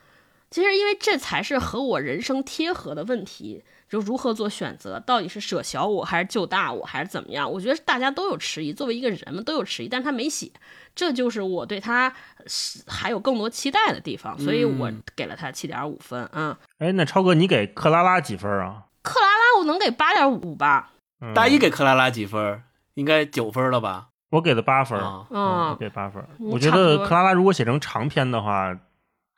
[0.49, 7.49] 其实，因为这才是和我人生贴合的问题，就如何做选择，到底是舍小我还是救大我，还是怎么样？
[7.49, 10.51] 我觉得大家都有迟疑，作为一个人们，都有迟疑，但是他没写，
[10.95, 12.13] 这就是我对他
[12.47, 16.27] 是还有更多期待的地方，所以我嗯给了他七点五分。
[16.33, 18.83] 嗯，哎，那超哥，你给克拉拉几分啊？
[19.03, 20.91] 克拉拉我能给八点五吧？
[21.21, 22.63] 嗯大一给克拉拉几分？
[22.95, 24.07] 应该九分了吧？
[24.31, 28.75] 我给的八分嗯，给八分我觉得克拉拉如果写成长篇的话，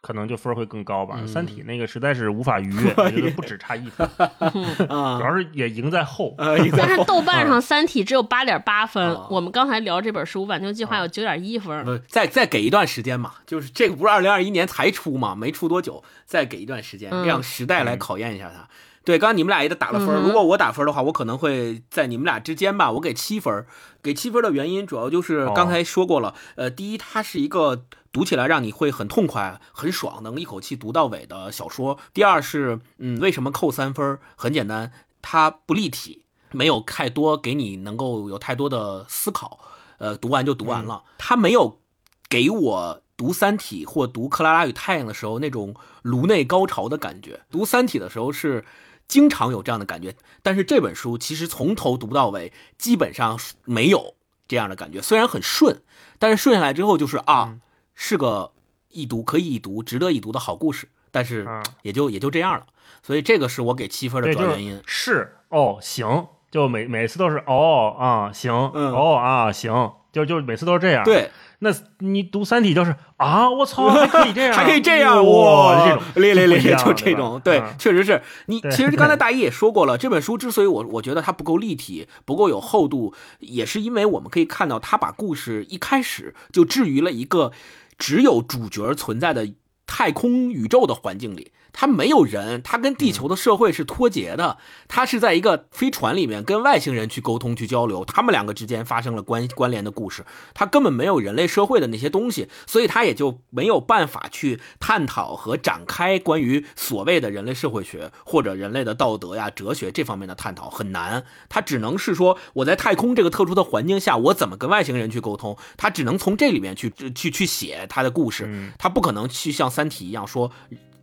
[0.08, 1.16] 可能就分儿会更高吧。
[1.20, 6.34] 嗯三体那个实在是无法逾越，我觉得不止差一分， 主啊，要是也赢在后。
[6.38, 11.84] 但是豆瓣上《三体》只有八点八分啊，我们刚才聊这本书《挽救计划》有九点一分。
[11.84, 18.70] 不再再给一段时间嘛，就是这个不是二零二一年才出嘛，没出多久，再给一段时间，嗯让时代来考验一下它。
[19.04, 23.66] 对，刚刚你们俩也得打了分，嗯如果我打分的话，我可能会在你们俩之间吧，我给七分。
[24.04, 27.84] 给七分的原因主要就是哦刚才说过了，呃，第一，它是一个
[28.18, 32.00] 读起来让你会很痛快、很爽，能一口气读到尾的小说。
[32.16, 34.18] 第二是，嗯，为什么扣三分？
[34.36, 39.60] 很简单，它不立体，没有太多给你能够有太多的思考。
[40.00, 41.80] 呃，读完就读完了，它没有
[42.28, 47.42] 给我读《三体》或读《克拉拉与太阳》的时候那种颅内高潮的感觉。
[47.52, 48.66] 读《三体》的时候是
[49.08, 54.16] 经常有这样的感觉，但是这本书其实从头读到尾，基本上没有
[54.48, 55.04] 这样的感觉。
[55.04, 55.84] 虽然很顺，
[56.18, 57.62] 但是顺下来之后就是啊，嗯
[58.00, 58.52] 是个
[58.92, 62.66] 一读可以一读、值得一读的好故事，但是啊也就也就这样了。
[63.02, 65.12] 所以这个是我给七分的主要原因是。
[65.12, 78.60] 是哦，行，就每每次都是哦啊行，嗯哦啊行，就就每次都是这样。，对，那你读《三体》就是啊，我操，还可以这样， 还可以这样哇，这种咧咧咧，就不一样就这种，对，嗯确实是你。
[78.62, 87.52] 其实刚才 大一也说过了，这本书之所以我我觉得它不够立体，不够有厚度，也是因为我们可以看到，他把故事一开始就置于了一个
[87.98, 89.54] 只有主角存在的
[89.86, 91.52] 太空宇宙的环境里。
[91.80, 111.26] 他没有人，他跟地球的社会是脱节的，他是在一个飞船里面跟外星人去沟通、去交流，他们两个之间发生了关关联的故事，他根本没有人类社会的那些东西，所以他也就没有办法去探讨和展开关于所谓的人类社会学或者人类的道德呀、哲学这方面的探讨，很难。
[111.48, 118.72] 他只能是说我在太空这个特殊的环境下，我怎么跟外星人去沟通，他只能从这里面去去去写他的故事，嗯。
[118.80, 120.52] 他不可能去像《三体》一样说。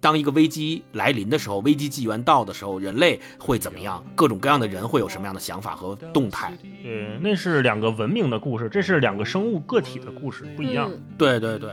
[0.04, 4.04] 当一个危机来临的时候，危机纪元到的时候，人类会怎么样？
[4.14, 6.52] 各种各样的人会有什么样的想法和动态？
[6.82, 10.90] 对，那是两个文明的故事，这是两个生物个体的故事，不一样。
[10.92, 11.70] 嗯对对对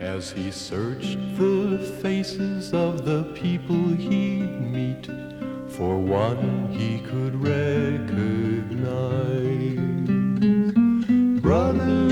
[0.00, 5.10] ，As he searched the faces of the people he'd meet,
[5.68, 8.14] for one he could recognize.
[11.42, 12.08] Brother,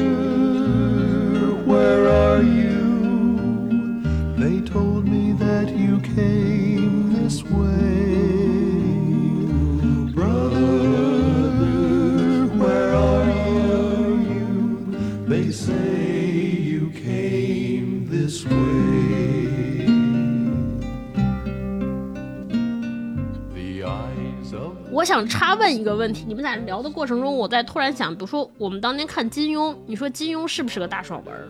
[1.67, 2.72] where are you?
[4.43, 8.17] They told me that you came this way.
[10.13, 11.69] Brother,
[12.61, 13.31] where are
[14.33, 15.27] you?
[15.29, 19.02] They say you came this way.
[25.03, 31.49] 我想插问一个问题，你们在聊的过程中，我在突然想，比如说我们当年看金庸，你说金庸是不是个大爽文儿？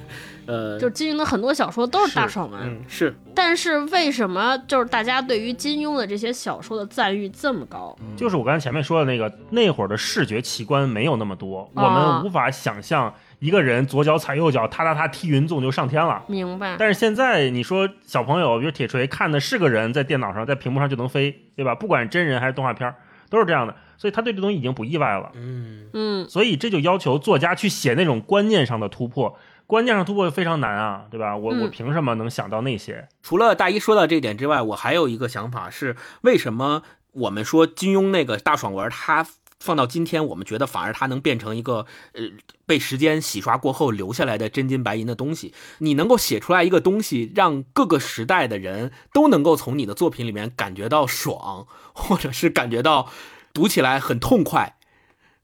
[0.48, 7.94] 呃，就是金庸的很多小说都是大爽文，嗯是但是为什么就是大家对于金庸的这些小说的赞誉这么高？
[8.16, 16.22] 就是我刚才前面说的那个，那会儿的视觉奇观没有那么多，我啊们无法想象一个人左脚踩右脚，踏踏踏踢云纵就上天了。
[16.26, 16.76] 明白？
[16.78, 21.74] 但是现在你说小朋友，比如铁锤看的是个人在电脑上，在屏幕上就能飞，对吧？
[21.74, 22.96] 不管真人还是动画片儿，
[23.28, 25.32] 都是这样的，所以他对这东西已经不意外了。
[25.34, 31.36] 嗯嗯，所以这就要求作家去写那种观念上的突破，观念上突破非常难啊，对吧？
[31.36, 33.08] 我、嗯我凭什么能想到那些？
[33.22, 39.26] 除了大一说到这一点之外，我还有一个想法是，为什么我们说金庸那个大爽文，它
[39.64, 42.22] 放到今天，我们觉得反而它能变成一个呃
[42.66, 45.54] 被时间洗刷过后留下来的真金白银的东西？
[45.78, 53.08] 你能够写出来一个东西，让各个时代的人都能够从你的作品里面感觉到爽，或者是感觉到
[53.54, 54.76] 读起来很痛快，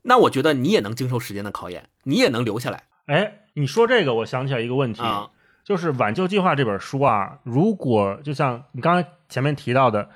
[0.02, 5.30] 那我觉得你也能经受时间的考验，你也能留下来哎，你说这个，我想起来一个问题，啊。
[5.62, 10.08] 就是《挽救计划》这本书啊，如果就像你刚才前面提到的，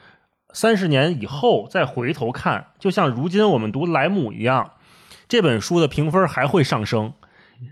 [0.55, 4.71] 三十年以后再回头看，就像如今我们读莱姆一样，
[5.29, 7.12] 这本书的评分还会上升。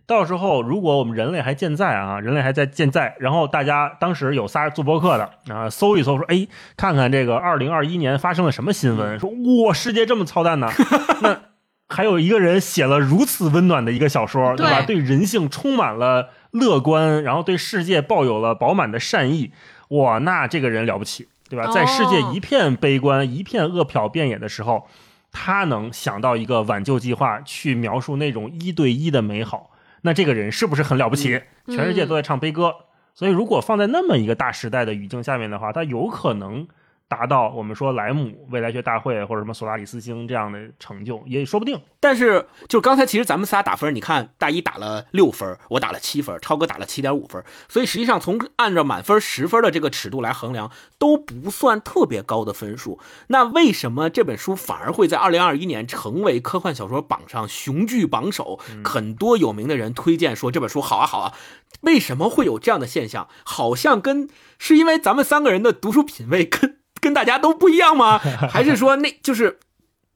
[0.07, 10.71] 到时候，如果我们人类还健在啊，人类还在健在，然后大家当时有仨做播客的啊，搜一搜说，哎，看看这个二零二一年发生了什么新闻，说哇，世界这么操蛋呢？
[11.23, 11.41] 那
[11.89, 14.83] 还有一个人写了如此温暖的一个小说，对吧？
[14.83, 19.53] 对人性充满了乐观，然后对世界抱有了饱满的善意，
[19.89, 21.69] 哇，那这个人了不起，对吧？
[21.69, 24.87] 哦在世界一片悲观、一片恶殍遍野的时候，
[25.31, 31.43] 他能想到一个挽救计划，去描述那种一对一的美好，那这个人是不是很了不起？
[31.67, 32.75] 嗯全世界都在唱悲歌，
[33.13, 36.67] 所以如果放在那么一个大时代的语境下面的话，他有可能。
[37.13, 41.79] 达到我们说莱姆未来学大会或者什么索拉里斯星这样的成就，也说不定。
[42.01, 52.99] 但是，就刚才其实咱们仨打分，你看大一打了六分，我打了七分，超哥打了七点五分，所以实际上从按照满分十分的这个尺度来衡量，都不算特别高的分数。
[53.27, 58.59] 那为什么这本书反而会在二零二一年成为科幻小说榜上雄踞榜首？
[58.83, 61.35] 很多有名的人推荐说这本书好啊好啊，
[61.83, 63.29] 为什么会有这样的现象？
[63.45, 68.19] 好像跟是因为咱们三个人的读书品味跟跟大家都不一样吗？
[68.49, 69.59] 还是说那就是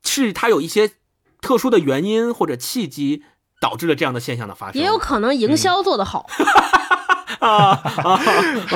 [0.04, 0.92] 是它有一些
[1.42, 3.24] 特殊的原因或者契机
[3.60, 4.80] 导致了这样的现象的发生？
[4.80, 6.26] 也有可能营销做得好，
[7.40, 8.20] 啊啊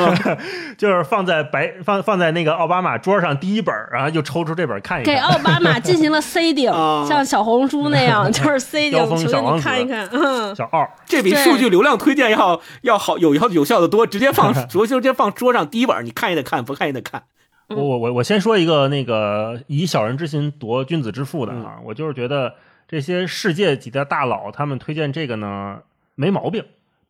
[0.77, 5.21] 就是放在白放放在那个奥巴马桌上第一本，然后就抽出这本看一看给。
[5.21, 17.25] 奥巴马进行了 C 顶啊，像小红书那样，就是 C 顶，求求小王子你看一看，嗯，小二，这比数据流量推荐要要好有效有效的多，直接放直直接放桌上第一本，你看也得看，不看也得看。
[17.71, 22.55] 我我我我先说一个那个以小人之心夺君子之腹的啊，我就是觉得
[22.87, 25.81] 这些世界级的大佬他们推荐这个呢
[26.15, 26.65] 没毛病，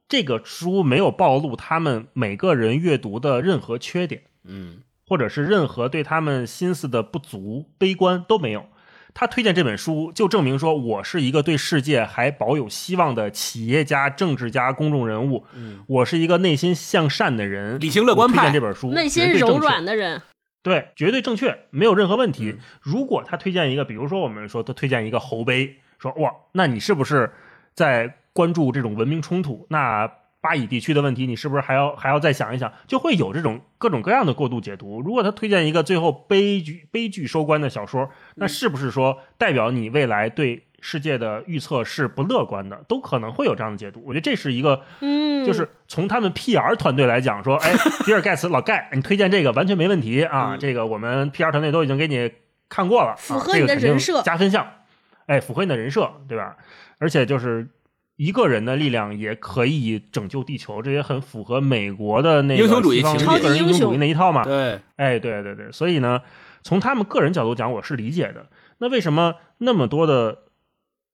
[0.09, 4.79] 这个书没有暴露他们每个人阅读的任何缺点，嗯。
[5.09, 8.67] 或者是任何对他们心思的不足、悲观都没有。
[9.13, 15.45] 他推荐这本书，就证明说我是一个对世界还保有希望的企业家、政治家、公众人物。
[15.53, 20.23] 嗯，我是一个内心向善的人，理性乐观派推荐这本书，内心柔软的人，
[20.63, 22.53] 对，绝对正确，没有任何问题。
[22.57, 27.33] 嗯如果他推荐一个，比如说我们说他推荐一个侯杯，说哇，那你是不是
[27.75, 29.67] 在关注这种文明冲突？
[29.71, 30.11] 那
[30.43, 32.73] 巴以地区的问题，你是不是还要还要再想一想？
[32.87, 35.01] 就会有这种各种各样的过度解读。
[35.03, 42.83] 如果他推荐一个最后悲剧悲剧收官的小说，那是不是说代表你未来对世界的预测是不乐观的？
[42.89, 44.03] 都可能会有这样的解读。
[44.07, 47.73] 我觉得这是一个嗯，就是从他们 PR 团队来讲，说，哎，
[48.05, 52.31] 比尔盖茨老盖，你推荐这个完全没问题啊，嗯这个我们 PR 团队都已经给你
[52.69, 54.67] 看过了，符合你的啊这个肯定人设加分项，
[55.27, 56.57] 哎，符合你的人设，对吧？
[56.99, 57.69] 而且就是
[58.17, 66.21] 一个人的力量也可以拯救地球，这也很符合美国的那个英雄主义西方情节个人英雄主义那一套嘛，对，哎，对对对，所以呢，
[66.63, 68.47] 从他们个人角度讲，我是理解的。
[68.83, 70.39] 那为什么那么多的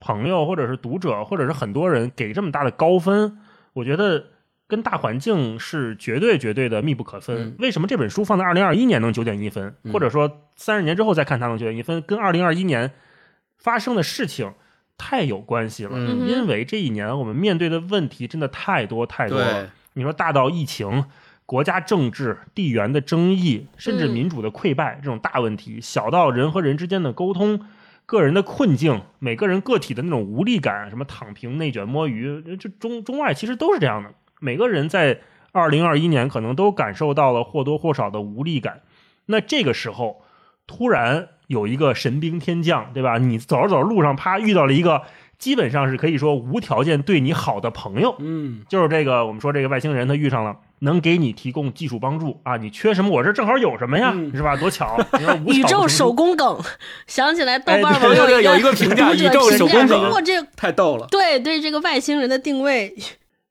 [0.00, 3.38] 朋友或者是读者或者是很多人给这么大的高分？
[3.72, 4.24] 我觉得
[4.68, 7.36] 跟大环境是绝对绝对的密不可分。
[7.36, 12.90] 嗯为什么这本书放在二零二一年能九点一分，嗯或者说三十年之后再看它能九点一分，跟二零二一年
[13.58, 14.52] 发生的事情
[14.98, 15.92] 太有关系了。
[15.94, 21.04] 嗯因为这一年我们面对的问题真的太多太多了。，你说大到疫情、
[21.44, 27.60] 国家政治、地缘的争议，甚至嗯民主的溃败、这种大问题，小到人和人之间的沟通、
[28.06, 34.10] 个人的困境、每个人个体的那种无力感，什么躺平、内卷、摸鱼，这中中外其实都是这样的。
[34.38, 38.82] 每个人在二零二一年可能都感受到了或多或少的无力感。
[39.26, 40.22] 那这个时候，
[40.66, 43.18] 突然有一个神兵天降，对吧？
[43.18, 45.02] 你走着走着路上，啪遇到了一个
[45.38, 50.56] 基本上是可以说无条件对你好的朋友，嗯就是这个我们说这个外星人他遇上了。
[50.80, 52.58] 能给你提供技术帮助啊！
[52.58, 54.54] 你缺什么，我这正好有什么呀，嗯是吧？
[54.54, 54.98] 多巧！
[55.48, 56.60] 宇宙手工梗，
[57.06, 61.06] 想起来豆瓣网友有一个评价 宇宙手工梗哇这太逗了。
[61.10, 62.94] 对对这个外星人的定位，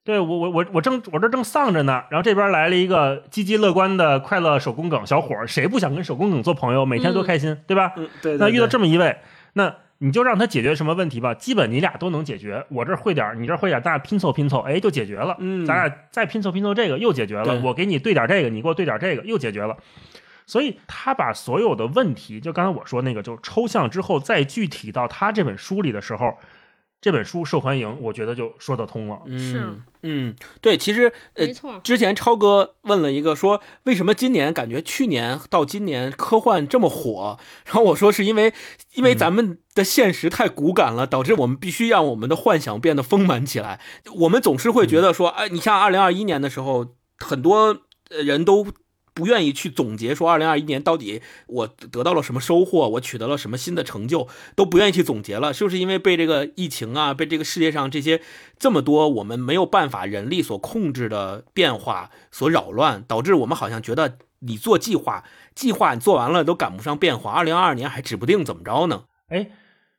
[0.04, 6.86] 对我我我我正我这正丧着呢，然后这边来了一个积极乐观的快乐手工梗小伙，谁不想跟手工梗做朋友？
[6.86, 7.94] 每天多开心，对吧？
[7.96, 9.18] 嗯，对那遇到这这么一位，
[9.54, 12.64] 那你就让他解决什么问题吧，基本你俩都能解决。
[12.68, 15.36] 我这儿会点儿，你这儿会点儿，咱俩拼凑拼凑，哎，就解决了。
[15.38, 17.60] 嗯咱俩再拼凑拼凑这个又解决了。
[17.62, 19.76] 我给你对点儿这个，你给我对点儿这个，又解决了。
[20.46, 26.38] 所以他把所有的问题，就刚才我说那个，就抽象之后再具体到他这本书里的时候，
[27.06, 29.20] 这本书受欢迎，我觉得就说得通了。
[29.38, 37.38] 是嗯嗯，对，其实呃没，错，之前超哥问了一个说，为什么今年感觉去年到今年科幻这么火？
[37.64, 38.52] 然后我说是因为，
[38.94, 43.80] 因为咱们的现实太骨感了，导致我们必须让我们的幻想变得丰满起来。
[44.22, 46.88] 我们总是会觉得说，哎，你像二零二一年的时候，
[47.18, 48.66] 很多呃人都。
[49.16, 58.20] 不愿意去总结说，二零二一年到底我得到了什么收获，我取得了什么新的成就，都不愿意去总结了，是不是因为被这个疫情啊，被这个世界上这些
[58.58, 69.04] 这么多我们没有办法人力所控制的变化所扰乱，导致我们好像觉得你做计划，计划你做完了都赶不上变化，二零二二年还指不定怎么着呢？
[69.28, 69.48] 哎，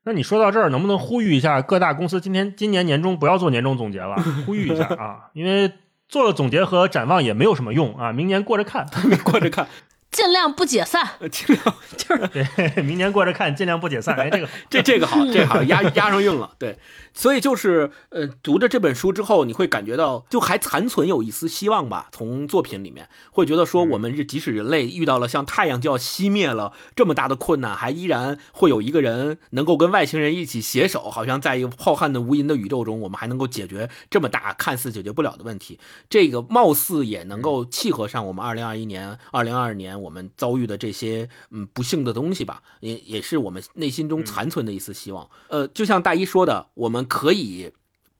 [0.03, 4.15] 那你说到这儿，能不能呼吁一下各大公司今天今年年终不要做年终总结了？
[4.45, 5.72] 呼吁一下啊，因为
[6.10, 8.88] 做了总结和展望也没有什么用啊，明年过着看。
[9.24, 9.68] 过着看，
[10.12, 12.45] 尽量不解散，呃尽量就是对，
[12.84, 14.16] 明年过着看，尽量不解散。
[14.16, 16.49] 哎，这个这这个好，这个好，押押上韵了。
[16.58, 16.78] 对，
[17.18, 22.09] 所以就是呃，读着这本书之后，你会感觉到就还残存有一丝希望吧。
[22.11, 35.80] 从作品里面会觉得说，我们是即使人类遇到了像太阳就要熄灭了这么大的困难，还依然会有一个人能够跟外星人一起携手，好像在一个浩瀚的无垠的宇宙中，我们还能够解决这么大看似解决不了的问题。
[36.07, 45.28] 这个貌似也能够契合上我们二零二一年、二零二二年我们遭遇的这些嗯不幸的东西吧，也也是我们内心中残存的一丝希望。
[45.47, 47.72] 呃，就像大一说的，我们可以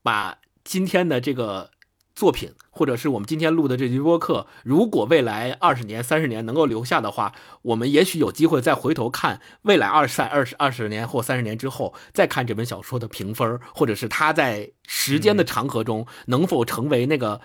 [0.02, 1.70] 把今天的这个
[2.16, 17.42] 作品，或者是我们今天录的这期播客，如果未来二十年、三十年能够留下的话，我们也许有机会再回头看未来二十、二十、二十年或三十年之后，再看这本小说的评分，或者是它在时间的长河中能否成为那个。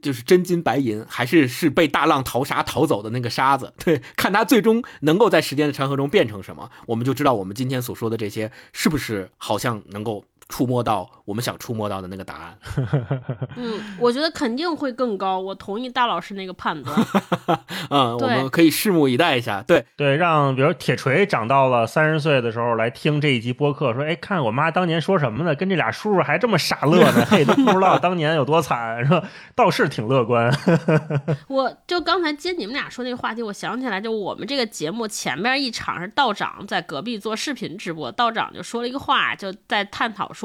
[0.00, 3.74] 就是真金白银，还是是被大浪淘沙淘走的那个沙子？
[3.76, 12.58] 对，看它最终能够在时间的长河中变成什么，我们就知道我们今天所说的这些是不是好像能够触摸到我们想触摸到的那个答案。
[13.56, 16.94] 嗯，我觉得肯定会更高，我同意大老师那个判断。
[17.88, 19.62] 嗯，我们可以拭目以待一下。
[19.62, 25.54] 对，对，让比如铁锤长到了三十岁的时候来听这一集播客，说，哎，看我妈当年说什么呢？
[25.54, 29.22] 跟这俩叔叔还这么傻乐呢， 嘿，都不知道当年有多惨，是吧？
[29.54, 30.52] 倒是挺乐观。
[31.48, 40.41] 我就刚才接你们俩说那个话题，我想起来，就我们这个节目前面一场是道长在隔壁做视频直播，道长就说了一个话，就在探讨说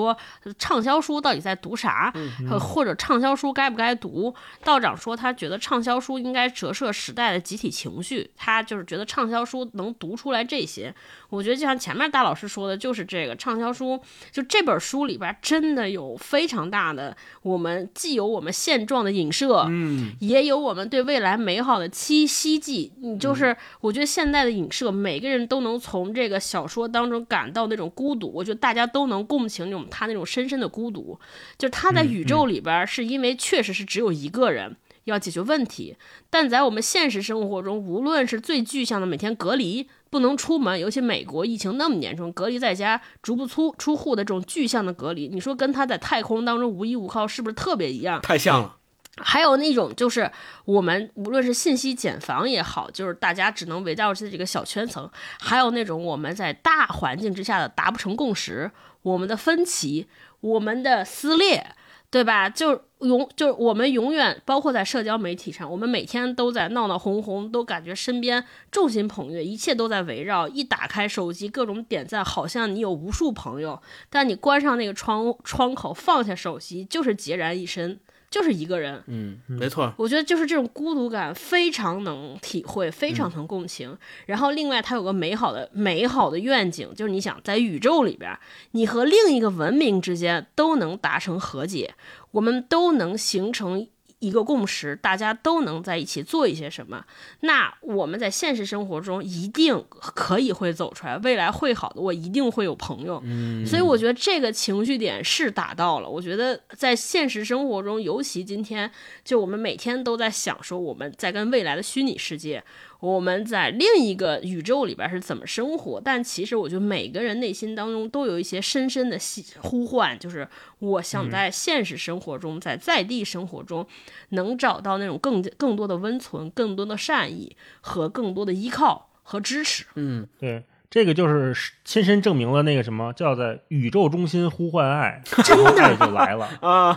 [0.59, 2.13] 畅销书到底在读啥，
[2.49, 4.33] 呃或者畅销书该不该读。
[4.63, 10.93] 道长说他觉得畅销书应该折射时代的集体情绪，他就是觉得畅销书能读出来这些。
[11.29, 13.99] 我觉得就像前面大老师说的，就是这个畅销书，
[14.31, 22.93] 就这本书里边真的有非常大的我们既有我们现状的影射，嗯，也有我们对未来美好的期希冀。
[23.01, 28.31] 你就是，我觉得现在的影射，每个人都能从这个小说当中感到那种孤独。
[28.33, 31.19] 我觉得大家都能共情那种他那种深深的孤独，
[31.57, 34.75] 就是他在宇宙里边，是因为确实是只有一个人。
[35.05, 35.95] 要解决问题，
[36.29, 48.21] 但在我们现实生活中，无论是最具象的每天隔离不能出门，尤其美国疫情那么严重，隔离在家足不出出户的这种具象的隔离，你说跟他在太空当中无依无靠，是不是特别一样？
[48.21, 48.75] 太像了。
[49.19, 50.29] 还有那种就是
[50.65, 55.09] 我们无论是信息茧房也好，就是大家只能围绕这几个小圈层；
[55.39, 58.69] 还有那种我们在大环境之下的达不成共识，
[59.07, 60.07] 我们的分歧，
[60.41, 61.65] 我们的撕裂，
[62.09, 62.49] 对吧？
[62.49, 70.47] 就永就是我们永远，包括在社交媒体上，我们每天都在闹闹哄哄，都感觉身边众星捧月，一切都在围绕。
[70.47, 77.99] 一打开手机，各种点赞，好像你有无数朋友，但你关上那个窗窗口，放下手机，就是孑然一身，
[78.29, 79.01] 就是一个人。
[79.07, 79.93] 嗯，没错。
[79.97, 83.97] 我觉得就是这种孤独感非常能体会，非常能共情。
[84.25, 88.37] 然后另外，它有个美好的美好的愿景，就是你想在宇宙里边，
[88.71, 91.95] 你和另一个文明之间都能达成和解，
[92.31, 93.87] 我们都能形成
[94.19, 97.05] 一个共识，大家都能在一起做一些什么，
[97.41, 103.21] 那我们在现实生活中一定可以会走出来，未来会好的，我一定会有朋友。
[103.23, 106.09] 嗯所以我觉得这个情绪点是达到了。
[106.09, 108.91] 我觉得在现实生活中，尤其今天，
[109.23, 112.63] 就我们每天都在想说我们在跟未来的虚拟世界，
[112.99, 116.01] 我们在另一个宇宙里边是怎么生活。
[116.03, 120.47] 但其实我觉得每个人内心当中都有一些深深的希呼唤，就是
[120.79, 123.85] 我想在现实生活中，在在地生活中，
[124.29, 129.85] 能找到那种更更多的温存、更多的善意和更多的依靠和支持。
[129.95, 136.47] 嗯，对，这个就是亲身证明了那个什么叫在宇宙中心呼唤爱， 真的爱就来了。
[136.61, 136.95] 啊，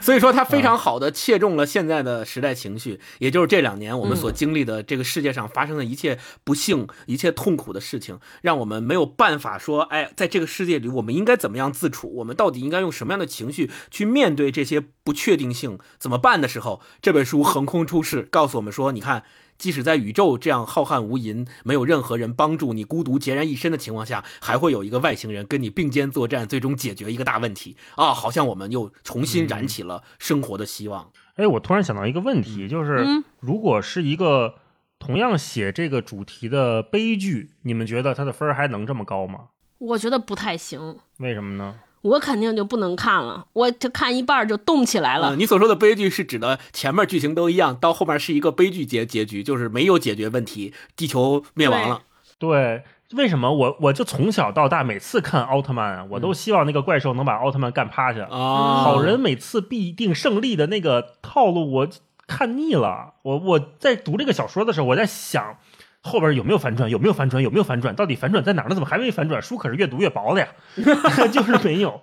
[0.00, 19.22] 所以说它非常好的切中了现在的时代情绪，也就是这两年我们所经历的这个世界上发生的一切不幸、一切痛苦的事情，让我们没有办法说，哎，在这个世界里我们应该怎么样自处，我们到底应该用什么样的情绪去面对这些不确定性，怎么办的时候，这本书横空出世，告诉我们说，你看。
[19.62, 28.12] 即使在宇宙这样浩瀚无垠、没有任何人帮助你、孤独孑然一身的情况下，还会有一个外星人跟你并肩作战，最终解决一个大问题啊！
[28.12, 31.12] 好像我们又重新燃起了生活的希望。
[31.36, 34.56] 哎，我突然想到一个问题，就是嗯如果是一个
[34.98, 39.50] 同样写这个主题的悲剧，你们觉得它的分儿还能这么高吗？
[39.78, 40.98] 我觉得不太行。
[41.18, 41.76] 为什么呢？
[42.02, 45.28] 我肯定就不能看了，我就看一半就动起来了。
[45.28, 52.02] 呃，你所说的悲剧是指的前面剧情都一样，到后面是一个悲剧结结局，就是没有解决问题，地球灭亡了。
[52.38, 52.82] 对，
[53.14, 58.24] 为什么我我就从小到大每次看奥特曼啊，我都希望那个怪兽能把奥特曼干趴下。
[58.24, 61.88] 啊，好人每次必定胜利的那个套路，我
[62.26, 63.14] 看腻了。
[63.22, 65.56] 我我在读这个小说的时候，我在想
[66.02, 68.74] 后边有没有反转，有没有反转，有没有反转，到底反转在哪儿呢？
[68.74, 69.40] 怎么还没反转？
[69.40, 70.48] 书可是越读越薄的呀
[71.32, 72.00] 就是没有。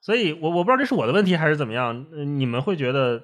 [0.00, 2.06] 所以我我不知道这是我的问题还是怎么样。
[2.12, 3.22] 呃你们会觉得，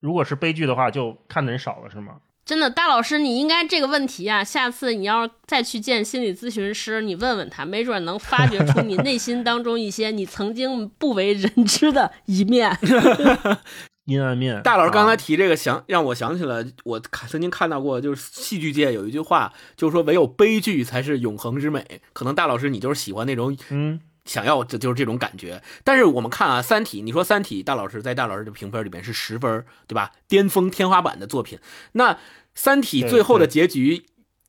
[0.00, 2.14] 如果是悲剧的话，就看的人少了是吗？
[2.44, 12.76] 真的，大老师，你应该这个问题啊，下次你要再去见心理咨询师，你问问他，没准能发掘出你内心当中一些你曾经不为人知的一面。
[14.06, 14.62] 阴暗面。
[14.62, 22.00] 大老师刚才啊提这个想让我想起了我曾经看到过，就是戏剧界有一句话，就是说唯有悲剧才是永恒之美。
[22.12, 25.62] 可能大老师你就是喜欢那种嗯，想要这就是这种感觉。
[25.84, 30.12] 但是我们看啊，《三体》，你说《三体》，大老师在大老师的评分里面是十分，对吧？
[30.28, 31.58] 巅峰天花板的作品。
[31.92, 32.14] 那
[32.54, 34.06] 《三体》最后的结局，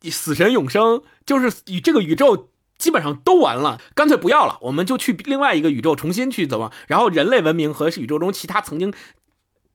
[0.09, 2.47] 死神永生，就是与这个宇宙。
[2.81, 8.91] 基本上都完了，干脆不要了，我们就去另外一个宇宙重新去怎么，然后人类文明和宇宙中其他曾经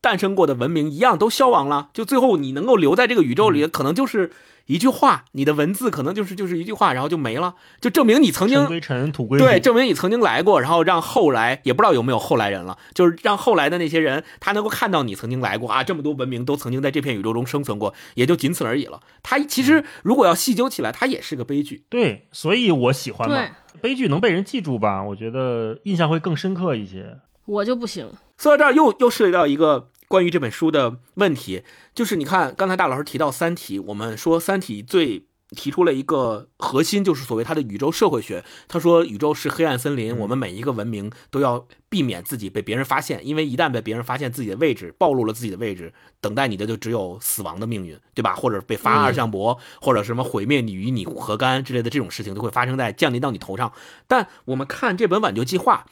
[0.01, 4.31] 诞生过的文明一样都消亡了，就最后你能够留在这个宇宙里，可能就是
[4.67, 9.45] 一句话，你的文字可能就是就是一句话，然后就没了，就证明你曾经尘归尘，土归土。
[9.45, 19.01] 对，证明你曾经来过，然后让后来也不知道有没有后来人了，就是让后来的那些人他能够看到你曾经来过啊，这么多文明都曾经在这片宇宙中生存过，也就仅此而已了。
[19.23, 21.85] 他其实如果要细究起来，他也是个悲剧。
[21.89, 23.45] 对，所以我喜欢嘛。
[23.81, 25.03] 悲剧能被人记住吧？
[25.03, 27.19] 我觉得印象会更深刻一些。
[27.47, 31.63] 我就不行，说到这儿，又又涉及到一个关于这本书的问题，
[31.95, 38.45] 就是你看刚才大老师提到《三体》，我们说《三体》最提出了一个核心，就是所谓它的宇宙社会学。
[38.67, 48.35] 他说，宇宙是黑暗森林，我们每一个文明都要避免自己被别人发现，因为一旦被别人发现自己的位置，暴露了自己的位置，等待你的就只有死亡的命运，对吧？
[48.35, 53.73] 或者被发二向箔，或者什么毁灭你与你何干之类的这种事情都会发生在降临到你头上。
[54.09, 55.87] 但我们看这本挽救计划。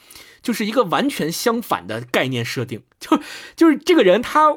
[0.44, 3.18] 就是一个完全相反的概念设定， 就
[3.56, 4.56] 就是这个人他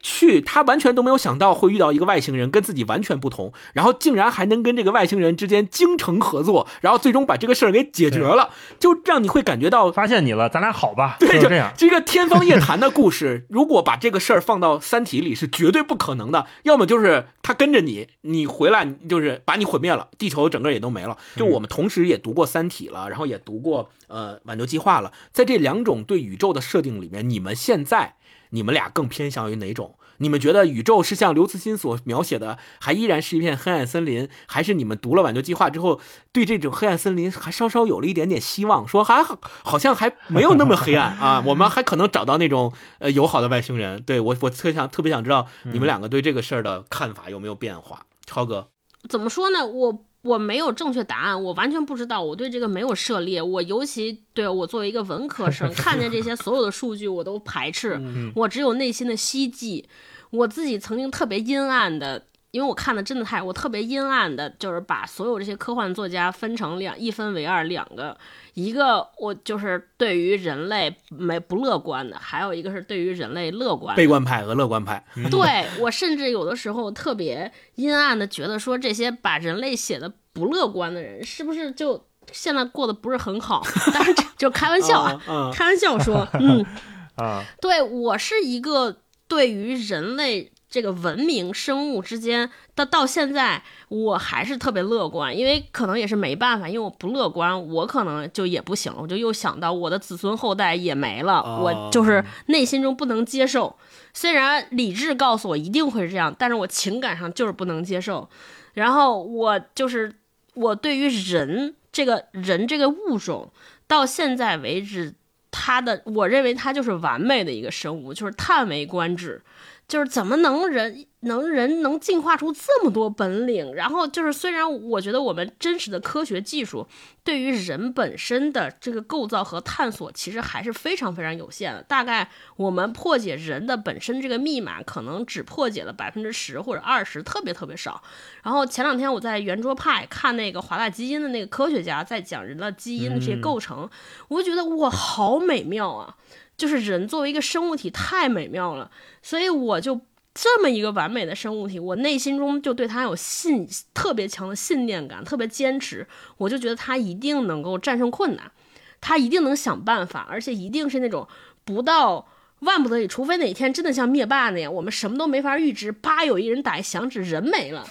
[0.00, 9.90] 去，他完全都没有想到会遇到一个外星人跟自己完全不同，然后竟然还能跟这个外星人之间精诚合作，然后最终把这个事儿给解决了，就让你会感觉到。
[9.90, 11.16] 发现你了，咱俩好吧？
[11.18, 11.72] 对，就这样。
[11.76, 16.46] 这个天方夜谭的故事，如果把这个事儿放到《三体》里是绝对不可能的。
[16.62, 21.18] 要么就是他跟着你，你回来就是把你毁灭了，地球整个也都没了。
[21.36, 28.14] 就我们同时也读过《三体》了，然后也读过呃《挽救计划》了，在这两种对宇宙的设定里面，你们现在
[28.50, 29.96] 你们俩更偏向于哪种？
[30.18, 35.98] 你们觉得宇宙是像刘慈欣所描写的，还依然是一片黑暗森林，还是你们读了《挽救计划》之后，
[36.30, 44.02] 对这种黑暗森林还稍稍有了一点点希望，说还好好像还没有那么黑暗啊， 我们还可能找到那种呃友好的外星人。
[44.02, 48.68] 对我，我特想特别想知道你们两个对这个事儿的看法有没有变化，超哥。
[49.08, 49.66] 怎么说呢？
[49.66, 53.40] 我我没有正确答案，我完全不知道，我对这个没有涉猎。
[53.40, 58.00] 我尤其对我作为一个文科生， 看见这些所有的数据我都排斥，
[58.34, 59.88] 我只有内心的希冀。
[60.30, 68.16] 我自己曾经特别阴暗的因为我看的真的太，我特别阴暗的，就是把所有这些科幻作家分成两一分为二，两个，
[68.54, 83.62] 一个我就是对于人类没不乐观的，还有一个是对于人类乐观的悲观派和乐观派，对我甚至有的时候特别阴暗的觉得说，这些把人类写的不乐观的人，是不是就现在过得不是很好？
[83.94, 85.52] 但是这就开玩笑啊，嗯。
[85.52, 86.64] 开玩笑说，嗯，
[87.16, 88.96] 啊，对我是一个
[89.28, 103.76] 对于人类这个文明生物之间到到现在，我还是特别乐观，因为可能也是没办法，因为我不乐观，我可能就也不行了，我就又想到我的子孙后代也没了，哦我就是内心中不能接受。
[104.14, 108.28] 虽然理智告诉我一定会是这样，但是我情感上就是不能接受。
[108.74, 110.14] 然后我就是
[110.54, 113.50] 我对于人这个人这个物种，
[113.88, 115.12] 到现在为止，
[115.50, 119.42] 它的我认为它就是完美的一个生物，就是叹为观止。
[119.90, 123.74] 就是怎么能人能人能进化出这么多本领？
[123.74, 126.86] 然后就是虽然我觉得我们真实的科学技术
[127.24, 131.82] 对于人本身的这个构造和探索，其实还是非常非常有限的。
[131.82, 138.00] 大概我们破解人的本身这个密码，可能只破解了百分之十或者二十，特别特别少。
[138.44, 143.90] 然后前两天我在圆桌派看那个华大基因的那个科学家在讲人的基因的这些构成，
[144.28, 146.14] 我就觉得哇，好美妙啊！
[146.60, 148.90] 就是人作为一个生物体太美妙了，
[149.22, 149.98] 所以我就
[150.34, 156.06] 这么一个完美的生物体，我内心中就对他有信特别强的信念感，特别坚持，
[156.36, 158.52] 我就觉得他一定能够战胜困难，
[159.00, 161.26] 他一定能想办法，而且一定是那种
[161.64, 162.28] 不到。
[162.60, 167.82] 万不得已，除非哪天真的像灭霸那样，我们什么都没法预知，啪有一人打一响指，人没了。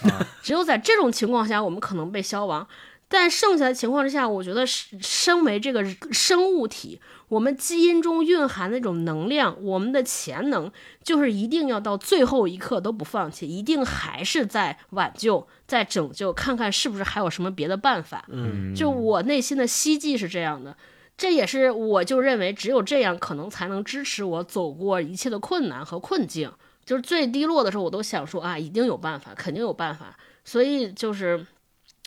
[0.44, 2.64] 只有在这种情况下，我们可能被消亡。
[3.12, 10.70] 但剩下的情况之下，我觉得身为这个生物体，我们基因中蕴含的那种能量，我们的潜能，
[11.02, 18.24] 就是一定要到最后一刻都不放弃，一定还是在挽救、在拯救，看看是不是还有什么别的办法。
[18.28, 20.76] 嗯就我内心的希冀是这样的，
[21.16, 26.52] 这也是我就认为只有这样，可能才能支持我走过一切的困难和困境。
[26.86, 30.16] 就是最低落的时候，我都想说啊，一定有办法，肯定有办法。
[30.44, 31.44] 所以就是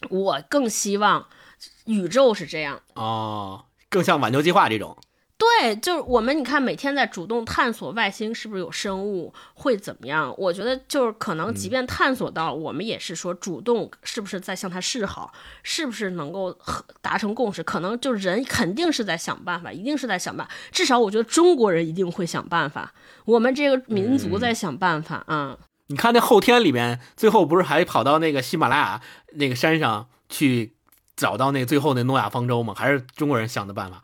[0.10, 1.28] 我更希望
[1.86, 2.82] 宇宙是这样。
[2.96, 4.98] 哦，更像挽救计划这种。
[5.36, 10.34] 对，就是我们，你看每天在主动探索外星是不是有生物，会怎么样？
[10.38, 16.58] 我觉得就是可能，即便探索到了，我们也是说主动是不是在向它示好，是不是能够
[17.02, 17.62] 达成共识？
[17.62, 20.54] 可能就人肯定是在想办法，一定是在想办法。
[20.72, 22.94] 至少我觉得中国人一定会想办法，
[23.26, 25.58] 我们这个民族在想办法啊。
[25.94, 29.02] 你看那后天里面，最后不是还跑到那个喜马拉雅
[29.34, 30.74] 那个山上去
[31.16, 32.74] 找到那最后那诺亚方舟吗？
[32.76, 34.02] 还是中国人想的办法？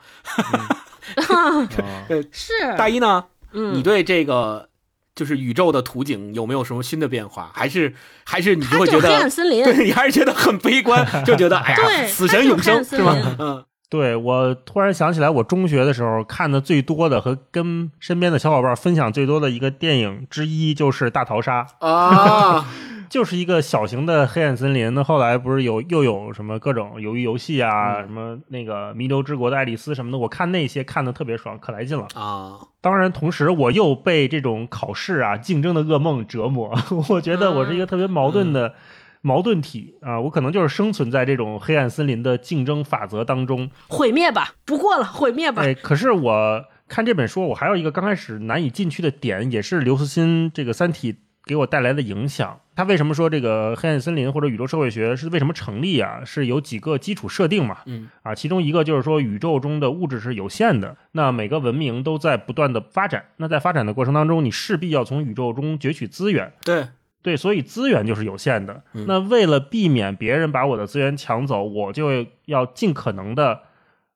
[1.17, 1.67] 嗯
[2.31, 3.25] 是，大一呢？
[3.53, 4.69] 嗯，你对这个
[5.15, 7.49] 就是宇宙的图景有没有什么新的变化？
[7.55, 13.37] 还是还是你就会觉得黑暗得，森林，对你还是觉得很悲观， 就觉得哎呀，死神永生是吧它就黑暗森林？
[13.39, 22.67] 嗯对我突然想起来，我中学的时候看的最多的和跟身边的小伙伴分享最多的一个电影之一就是《大逃杀》，啊，
[23.09, 24.93] 就是一个小型的黑暗森林。
[24.93, 32.05] 那后来不是有又有什么各种鱿鱼游戏啊，嗯什么那个弥留之国的爱丽丝什么的，我看那些看的特别爽，可来劲了。
[32.13, 36.71] 啊，当然，同时我又被这种考试啊、竞争的噩梦折磨。
[37.09, 38.75] 我觉得我是一个特别矛盾的
[39.21, 43.69] 矛盾体啊，我可能就是生存在这种黑暗森林的竞争法则当中。
[43.87, 45.61] 毁灭吧，不过了，毁灭吧。
[45.61, 51.13] 哎，可是我看这本书，我还有一个刚开始难以进去的点，也是刘慈欣这个《三体》
[51.45, 52.59] 给我带来的影响。
[52.75, 56.21] 他为什么说这个黑暗森林或者宇宙社会学是为什么成立啊？
[56.23, 57.79] 是有几个基础设定嘛？
[57.87, 66.53] 嗯啊，其中一个就是说宇宙中的物质是有限的，那每个文明都在不断的发展，那在发展的过程当中，你势必要从宇宙中攫取资源。
[66.63, 66.87] 对，
[67.21, 68.81] 对，所以资源就是有限的。
[68.93, 73.61] 嗯那为了避免别人把我的资源抢走，我就要尽可能的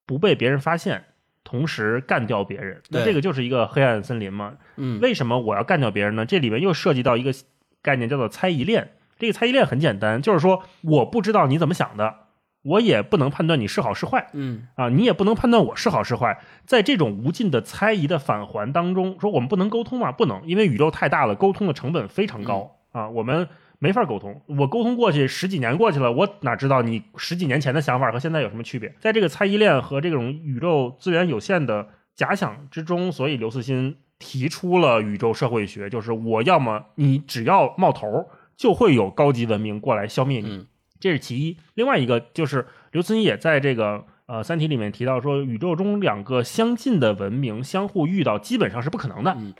[0.05, 1.03] 不被别人发现，
[1.43, 2.81] 同时干掉别人。
[2.89, 4.53] 那这个就是一个黑暗森林嘛？
[4.77, 6.25] 嗯，为什么我要干掉别人呢？
[6.25, 7.33] 这里面又涉及到一个
[7.81, 8.91] 概念，叫做猜疑链。
[9.19, 12.15] 这个猜疑链很简单，就是说我不知道你怎么想的，
[12.63, 14.29] 我也不能判断你是好是坏。
[14.33, 16.39] 嗯啊，你也不能判断我是好是坏。
[16.65, 20.11] 在这种无尽的猜疑的返还当中，说我们不能沟通吗？
[20.11, 24.41] 不能，因为宇宙太大了，沟通的成本非常高、啊，我们没法沟通。
[24.45, 28.95] 我沟通过去十几年过去了，我哪知道你十几年前的想法和现在有什么区别？
[29.01, 40.47] 在这个猜疑链和这种宇宙资源有限的假想之中，所以刘慈欣提出了宇宙社会学，就是我要么你只要冒头，就会有高级文明过来消灭你。
[40.49, 40.67] 嗯
[40.99, 41.57] 这是其一。
[41.73, 49.35] 另外一个就是刘慈欣也在这个呃《三体》里面提到说，宇宙中两个相近的文明相互遇到基本上是不可能的。
[49.37, 49.53] 嗯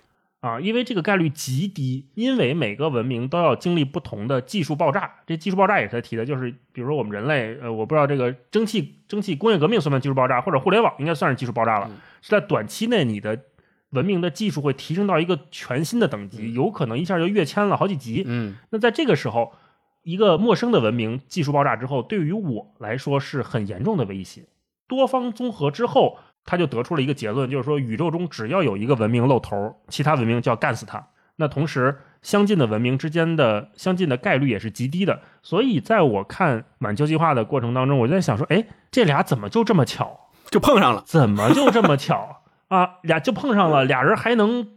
[0.44, 5.10] 啊，因为这个概率极低，因为每个文明都要经历不同的技术爆炸。
[5.26, 13.40] 这技术爆炸也是他提的，就是比如说我们人类，呃，我不知道这个蒸汽蒸汽工业革命算不算技术爆炸，或者互联网应该算是技术爆炸了，嗯是在短期内你的
[13.92, 18.26] 文明的技术会提升到一个全新的等级，有可能一下就跃迁了好几级。
[18.28, 19.54] 嗯那在这个时候，
[20.04, 24.44] 一个陌生的文明技术爆炸之后，对于我来说是很严重的威胁。
[24.90, 31.08] 多方综合之后，他就得出了一个结论，就是说宇宙中只要有一个文明露头，其他文明就要干死它。
[31.38, 35.22] 那同时，相近的文明之间的相近的概率也是极低的。
[35.42, 40.30] 所以，在我看满救计划的过程当中，我就在想说，哎，这俩怎么就这么巧？
[40.52, 41.04] 就碰上了。
[41.08, 42.98] 怎么就这么巧啊？
[43.02, 44.68] 俩就碰上了，俩人还能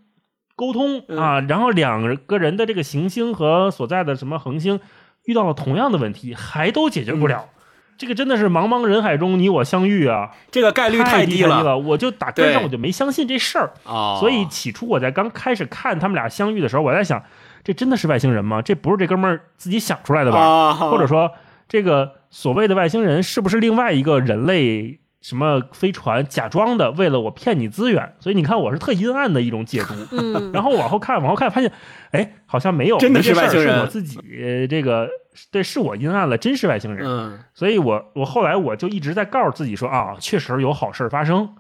[0.54, 4.80] 沟通啊，然后两个人的这个行星和所在的什么恒星
[5.26, 7.50] 遇到了同样的问题，还都解决不了。
[7.98, 11.78] 这个真的是茫茫人海中你我相遇啊，这个概率太低了。
[11.78, 17.22] 我就打根上我就没相信这事儿，啊，所以起初我在刚开始看他们俩相遇的时候，我在想，
[17.64, 18.60] 这真的是外星人吗？
[18.60, 20.38] 这不是这哥们儿自己想出来的吧？
[20.38, 21.32] 啊，或者说，
[21.68, 28.12] 这个所谓的外星人是不是另外一个人类什么飞船假装的，为了我骗你资源？
[28.20, 29.94] 所以你看，我是特阴暗的一种解读。
[30.16, 31.72] 嗯，然后往后看，往后看，发现，
[32.10, 35.08] 哎，好像没有，真的是外星人是我自己呃这个
[35.50, 37.06] 对，是我阴暗了，真是外星人。
[37.06, 41.56] 嗯所以我我后来我就一直在告诉自己说啊，确实有好事发生。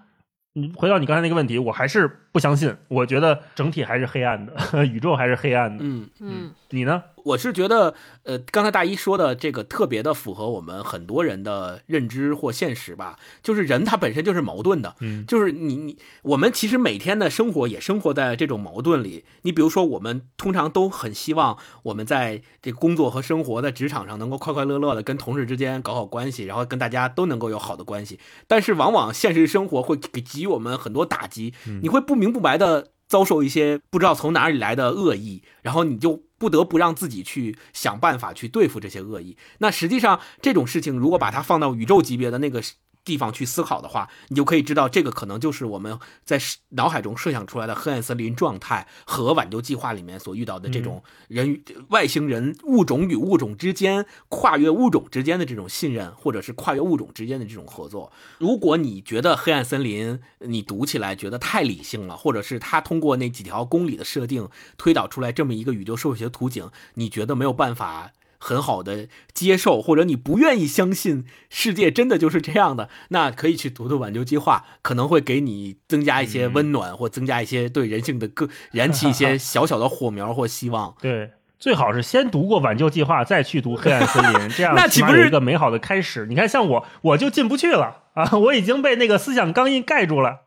[0.54, 4.52] 你回到你刚才那个问题，我还是不相信，我觉得整体还是黑暗的，
[4.84, 5.82] 宇宙还是黑暗的。
[5.82, 6.06] 嗯。
[6.20, 7.02] 嗯你呢？
[7.22, 19.24] 我是觉得，呃，刚才大一说的这个特别的符合我们很多人的认知或现实吧，就是人他本身就是矛盾的，嗯就是你你我们其实每天的生活也生活在这种矛盾里。
[19.42, 28.18] 你比如说，我们通常都很希望我们在这个工作和生活在职场上能够快快乐乐的跟同事之间搞好关系，然后跟大家都能够有好的关系。
[28.48, 39.36] 但是往往现实生活会给给予我们很多打击，你会不明明不白的遭受一些不知道从哪里来的恶意，然后你就不得不让自己去想办法去对付这些恶意。
[39.58, 42.60] 那实际上这种事情，如果把它放到宇宙级别的那个
[43.06, 46.38] 地方去思考的话，你就可以知道，这个可能就是我们在
[46.70, 58.12] 脑海中设想出来的黑暗森林状态和挽救计划里面所遇到的这种人与外星人物种与物种之间跨越物种之间的这种信任，或者是跨越物种之间的这种合作。
[58.38, 68.10] 如果你觉得黑暗森林你读起来觉得太理性了，或者是他通过那几条公理的设定推导出来这么一个宇宙社会学图景，你觉得没有办法
[68.46, 80.94] 很好的接受，或者你不愿意相信世界真的就是这样的，那可以去读读挽救计划，可能会给你增加一些温暖，或增加一些对人性的更燃起一些 小小的火苗或希望。
[81.00, 86.26] 对，最好是先读过挽救计划，再去读黑暗森林，这样 那岂不是一个美好的开始？
[86.26, 90.45] 你看，像我，我就进不去了啊，我已经被那个思想钢印盖住了。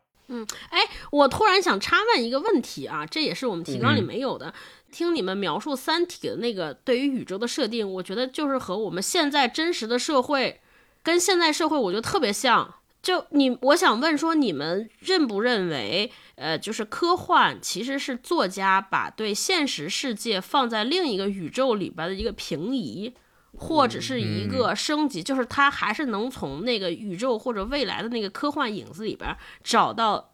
[0.70, 4.52] 哎，我突然想插问一个问题啊，这也是我们提纲里没有的。
[4.92, 10.60] 听你们描述《三体》的那个对于宇宙的设定，我觉得就是和我们现在真实的社会，
[11.02, 12.74] 跟现在社会我觉得特别像。
[13.02, 23.14] 就你，我想问说，你们认不认为，呃，就是科幻其实是作家把对现实世界放在另一个宇宙里边的一个平移，
[23.60, 30.32] 或者是一个升级，就是他还是能从那个宇宙或者未来的那个科幻影子里边找到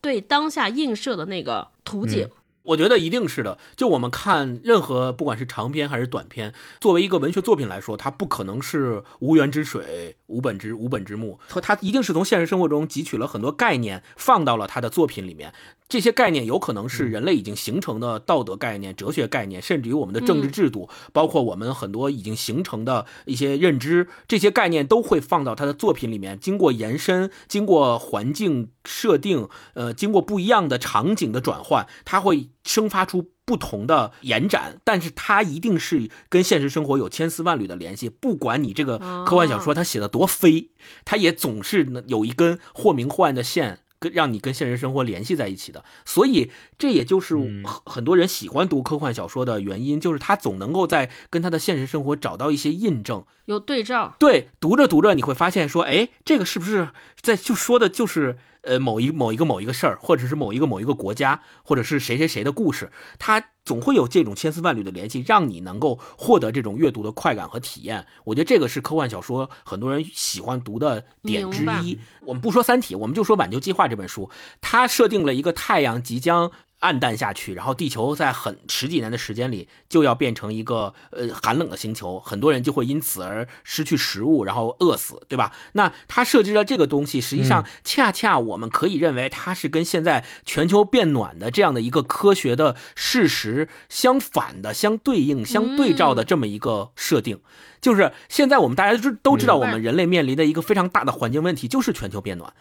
[0.00, 2.28] 对当下映射的那个图景。
[2.64, 3.58] 我觉得一定是的。
[3.76, 15.52] 就我们看任何不管是长篇还是短篇，作为一个文学作品来说，它不可能是无源之水、无本之无本之木，它它一定是从现实生活中汲取了很多概念，放到了他的作品里面。
[15.86, 38.08] 这些概念有可能是人类已经形成的道德概念、哲学概念，甚至于我们的政治制度，包括我们很多已经形成的一些认知，这些概念都会放到他的作品里面，经过延伸，经过环境设定，呃，经过不一样的场景的转换，他会生发出不同的延展，但是它一定是跟现实生活有千丝万缕的联系。
[38.08, 40.70] 不管你这个科幻小说它写的多飞，
[41.04, 43.80] 它也总是能有一根或明或暗的线。
[44.00, 53.24] 跟让你跟现实生活联系在一起的，所以这也就是很很多人喜欢读科幻小说的原因，就是他总能够在跟他的现实生活找到一些印证。
[53.46, 56.90] 有对照，对，读着读着你会发现说，哎，这个是不是
[57.22, 68.06] 在就说的就是呃某一某一个某一个事儿，或者是某一个某一个国家，或者是谁谁谁的故事，它总会有这种千丝万缕的联系，让你能够获得这种阅读的快感和体验。
[68.24, 71.98] 我觉得这个是科幻小说很多人喜欢读的点之一。
[72.22, 74.28] 我们不说《三体》，我们就说《挽救计划》这本书，
[74.60, 76.50] 它设定了一个太阳即将。
[76.84, 85.54] 暗淡下去，然后地球在很十几年的时间里就要变成一个呃寒冷的星球，很多人就会因此而失去食物，然后饿死，对吧？
[85.72, 97.40] 那它设置了这个东西，实际上恰恰我们可以认为它是跟现在全球变暖的这样的一个科学的事实相反的、相对应、相对照的这么一个设定。
[97.84, 102.54] 就是现在我们大家都都知道，我们人类面临的一个非常大的环境问题就是全球变暖。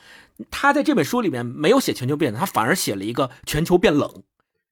[0.52, 4.12] 他在这本书里面没有写全球变暖，他反而写了一个全球变冷。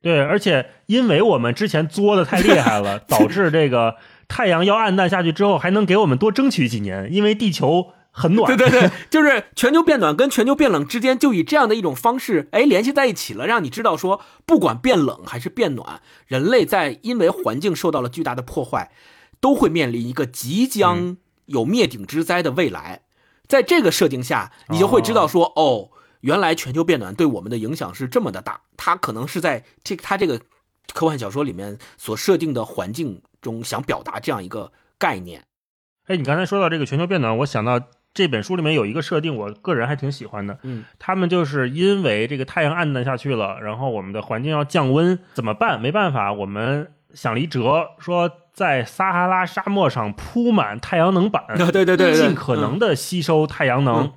[0.01, 3.95] 对，而且因为我们之前作的太厉害了， 导致这个
[4.27, 8.51] 太阳要暗淡下去之后，还能给我们多争取几年，因为地球很暖。
[8.57, 18.91] 对对对，就是全球变暖跟全球变冷之间，就以这样的一种方式，哎，联系在一起了，让你知道说，不管变冷还是变暖，人类在因为环境受到了巨大的破坏。
[19.41, 21.17] 都会面临一个即将
[21.47, 23.01] 有灭顶之灾的未来，
[23.47, 25.89] 在这个设定下，你就会知道说，哦，
[26.21, 28.61] 原来全球变暖对我们的影响是这么的大。
[28.77, 30.39] 它可能是在这它这个
[30.93, 35.43] 科幻小说里面所设定的环境中想表达这样一个概念。
[36.05, 37.81] 哎，你刚才说到这个全球变暖，我想到
[38.13, 40.59] 这本书里面有一个设定，我个人还挺喜欢的。
[40.61, 45.81] 嗯，他们就是因为这个太阳暗淡下去了，然后我们的环境要降温，怎么办？
[45.81, 48.31] 没办法，我们想了一辙，说。
[48.53, 54.11] 在撒哈拉沙漠上铺满太阳能板， 对对对，尽可能的吸收太阳能，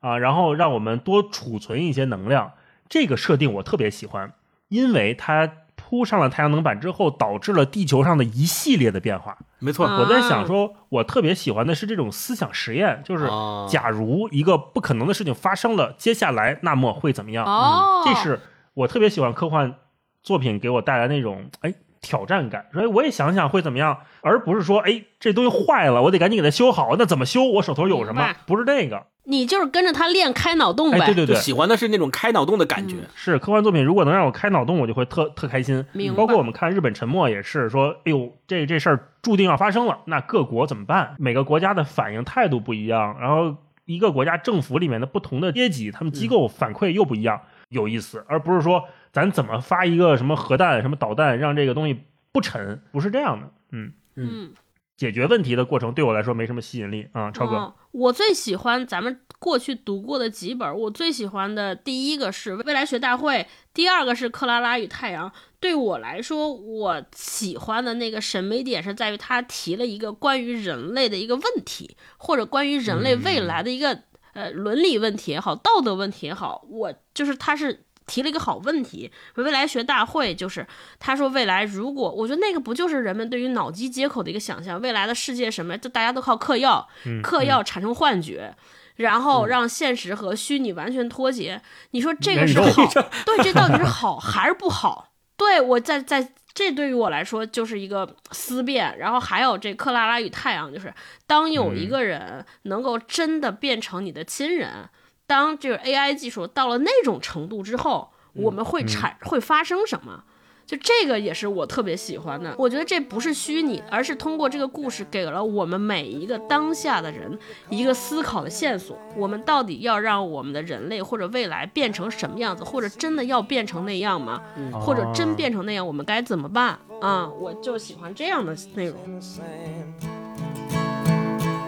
[0.00, 2.52] 啊，然后让我们多储存一些能量。
[2.88, 4.32] 这个设定我特别喜欢，
[4.68, 9.38] 因为它铺上了太阳能板之后，导致了地球上的一系列的变化。
[9.58, 13.28] 没错，我在想说，我特别喜欢的是这种思想实验，就是
[13.68, 17.44] 假如一个不可能的事情发生了，接下来那么会怎么样？
[17.46, 18.40] 哦，这是
[18.74, 19.74] 我特别喜欢科幻
[20.22, 21.74] 作品给我带来那种哎。
[22.00, 26.96] 挑战感，所以我也想想会怎么样，而不是说，哎，这东西坏了，我得赶紧给它修好。
[26.98, 27.44] 那怎么修？
[27.44, 28.34] 我手头有什么？
[28.46, 30.98] 不是这个，你就是跟着他练开脑洞呗。
[31.06, 32.96] 对对对，喜欢的是那种开脑洞的感觉。
[33.14, 35.84] 是科幻作品，如果能让我开脑洞，我就会特特开心。
[36.16, 41.16] 包括我们看日本沉没也是说，哎呦，这这事儿注定要发生了，那各国怎么办？
[41.18, 48.84] 每个国家的反应态度不一样，然后一个国家政府里面的不同的阶级，他们机构反馈又不一样，有意思，而不是说。
[49.18, 52.80] 咱怎么发一个什么核弹、什么导弹，让这个东西不沉？
[52.92, 53.50] 不是这样的。
[53.72, 54.52] 嗯嗯，
[54.96, 57.74] 解决问题的过程对我来说没什么吸引力啊，超哥。
[57.90, 63.38] 我最喜欢咱们过去读过的几本，我最喜欢的第一个是《未来学大会》，
[63.74, 65.28] 第二个是《克拉拉与太阳》。
[65.58, 74.02] 对我来说，我喜欢的那个审美点是在于他提了一个关于人类的一个问题，或者关于人类未来的一个
[74.34, 77.84] 呃伦理问题也好，道德问题也好，我就是他是。
[78.08, 80.66] 提了一个好问题，未来学大会就是
[80.98, 86.88] 他说未来如果我觉得那个不就是人们对于脑机接口的一个想象，未来的世界什么就大家都靠嗑药，
[87.22, 88.52] 嗑药产生幻觉，
[88.96, 91.60] 然后让现实和虚拟完全脱节。
[91.90, 92.84] 你说这个是好？
[93.26, 95.12] 对，这到底是好还是不好？
[95.36, 98.98] 对我在在这对于我来说就是一个思辨。
[98.98, 100.92] 然后还有这克拉拉与太阳，就是
[101.26, 104.88] 当有一个人能够真的变成你的亲人。
[105.28, 110.24] 当这个 AI 技术到了那种程度之后，我们会产会发生什么？
[110.66, 112.54] 就这个也是我特别喜欢的。
[112.58, 117.38] 我觉得这不是虚拟，而是通过这个故事给了我们每一个当下的人
[117.70, 118.98] 一个思考的线索。
[119.16, 122.64] 我们到底要让我们的人类或者未来变成什么样子？
[122.64, 124.42] 或者真的要变成那样吗？
[124.78, 126.78] 或者真变成那样，我们该怎么办？
[127.00, 128.96] 啊，我就喜欢这样的内容。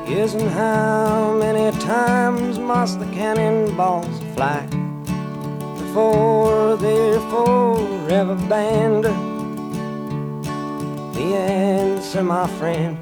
[0.09, 4.65] Isn't how many times must the cannonballs fly
[5.77, 9.05] before they're forever banned?
[11.15, 12.97] The answer, my friend,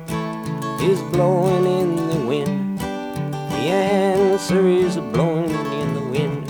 [0.82, 2.80] is blowing in the wind.
[2.80, 6.44] The answer is blowing in the wind.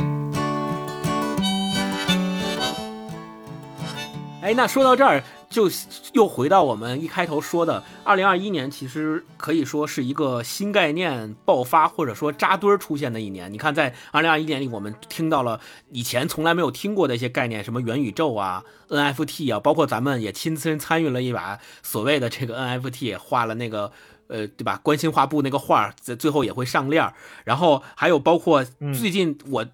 [4.41, 5.70] 哎，那说到这儿， 就
[6.12, 13.50] 又回到我们一开头说的，二零二一年其实可以说是一个新概念爆发或者说扎堆儿出现的一年。
[13.50, 15.58] 你看，在二零二一年里，我们听到了
[15.90, 23.90] 以前从来没有听过的一些概念，什么元宇宙啊、NFT 啊，包括咱们也亲身参与了一把所谓的这个 NFT，画了那个
[24.28, 24.78] 呃，对吧？
[24.82, 27.14] 关心画布那个画，在最后也会上链儿。
[27.44, 29.66] 然后还有包括最近我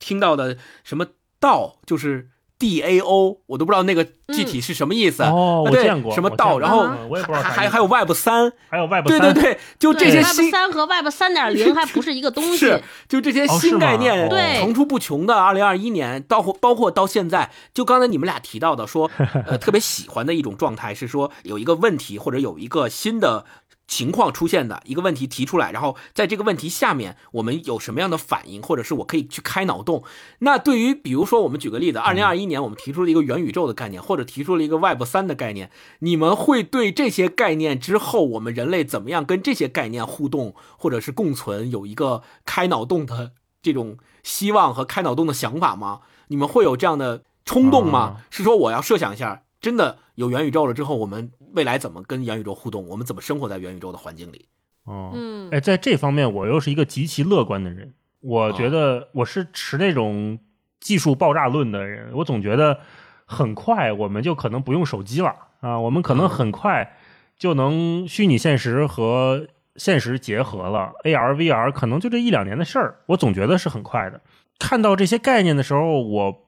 [0.00, 1.06] 听到的什么
[1.38, 2.30] 道，就是。
[2.64, 5.22] D A O，我都不知道那个具体是什么意思。
[5.22, 6.88] 哦，我见过什么道，然后
[7.30, 12.56] 还还还有 Web 三，还有 Web 三，对对对，就这些新 Web 三和 Web 三点零还不是一个东西。
[12.64, 15.34] 是，就这些新概念层出不穷的。
[15.34, 19.10] 二零二一年到包括到现在，就刚才你们俩提到的，说
[19.46, 23.44] 呃特别喜欢的一种状态是说有一个问题或者有一个新的
[23.86, 30.02] 情况出现的一个问题提出来，然后在这个问题下面我们有什么样的反应，或者是我可以去开脑洞。
[30.38, 35.70] 那对于比如说我们举个例子，二零二一年我们提出了一个元宇宙的概念，或者提出了一个 Web 三的概念，
[36.00, 43.32] 你们会对这些概念之后我们人类怎么样跟这些概念互动，或者是共存，有一个开脑洞的
[43.62, 46.00] 这种希望和开脑洞的想法吗？
[46.28, 47.98] 你们会有这样的冲动吗？
[47.98, 52.86] 啊是说我要设想一下，真的有元宇宙了之后，我们未来怎么跟元宇宙互动？
[52.86, 54.44] 我们怎么生活在元宇宙的环境里？
[54.84, 57.94] 哦，嗯哎，在这方面我又是一个极其乐观的人。
[58.20, 60.38] 我哦觉得我是持那种
[60.80, 62.80] 技术爆炸论的人，我总觉得
[63.24, 66.98] 很快我们就可能不用手机了啊，我们可能很快
[67.38, 74.20] 就能虚拟现实和现实结合了，AR、VR 可能就这一两年的事儿，我总觉得是很快的。
[74.58, 76.43] 看到这些概念的时候，我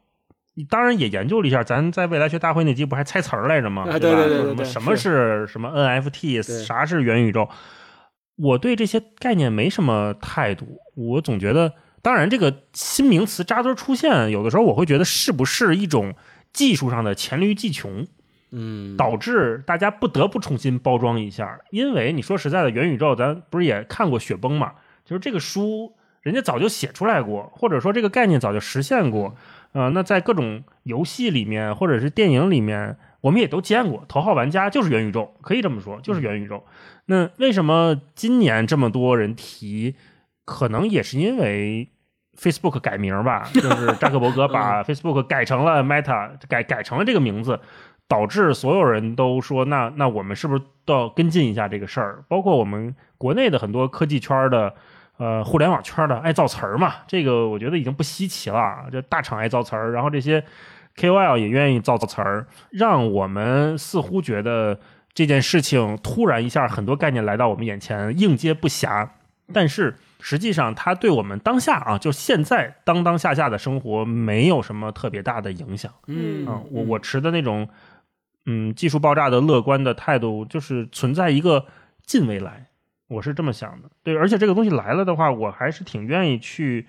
[0.64, 3.86] 当然也研究了一下，咱在未来学大会那集不还猜词儿来着吗？
[3.90, 7.48] 啊对吧什么什么是什么 NFT，啥是元宇宙？
[8.36, 16.14] 我对这些概念没什么态度，我总觉得，当然这个新名词扎堆出现，有的时候我会觉得是不是一种
[16.52, 18.06] 技术上的黔驴技穷，
[18.50, 21.58] 嗯，导致大家不得不重新包装一下。
[21.70, 24.72] 因为你说实在的，元宇宙咱不是也看过《雪崩》嘛？
[25.04, 25.94] 就是这个书
[26.26, 29.36] 人家早就写出来过，或者说这个概念早就实现过。
[29.70, 34.04] 呃，那在各种游戏里面或者是电影里面，我们也都见过。
[34.08, 36.64] 头号玩家就是元宇宙，可以这么说，就是元宇宙。
[37.04, 39.94] 那为什么今年这么多人提？
[40.44, 41.88] 可能也是因为
[42.36, 47.60] Facebook 改名吧，就是 扎克伯格把 Facebook 改成了 Meta，改改成了这个名字，
[48.08, 52.24] 导致所有人都说，那那我们是不是都要跟进一下这个事儿？
[52.26, 54.74] 包括我们国内的很多科技圈的。
[55.18, 58.86] 呃，互联网圈的爱造词儿嘛，这个我觉得已经不稀奇了。
[58.92, 60.44] 这大厂爱造词儿，然后这些
[60.96, 64.78] KOL 也愿意造造词儿，让我们似乎觉得
[65.14, 69.08] 这件事情突然一下很多概念来到我们眼前，应接不暇。
[69.52, 75.92] 但是实际上，它对我们当下啊，就现在当当下下的生活没有什么特别大的影响。
[76.08, 77.68] 嗯啊，我我持的那种
[78.46, 81.64] 嗯技术爆炸的乐观的态度，就是存在一个
[82.04, 82.66] 近未来，
[83.08, 83.90] 我是这么想的。
[84.02, 86.86] 对，而且这个东西来了的话，我还是挺愿意去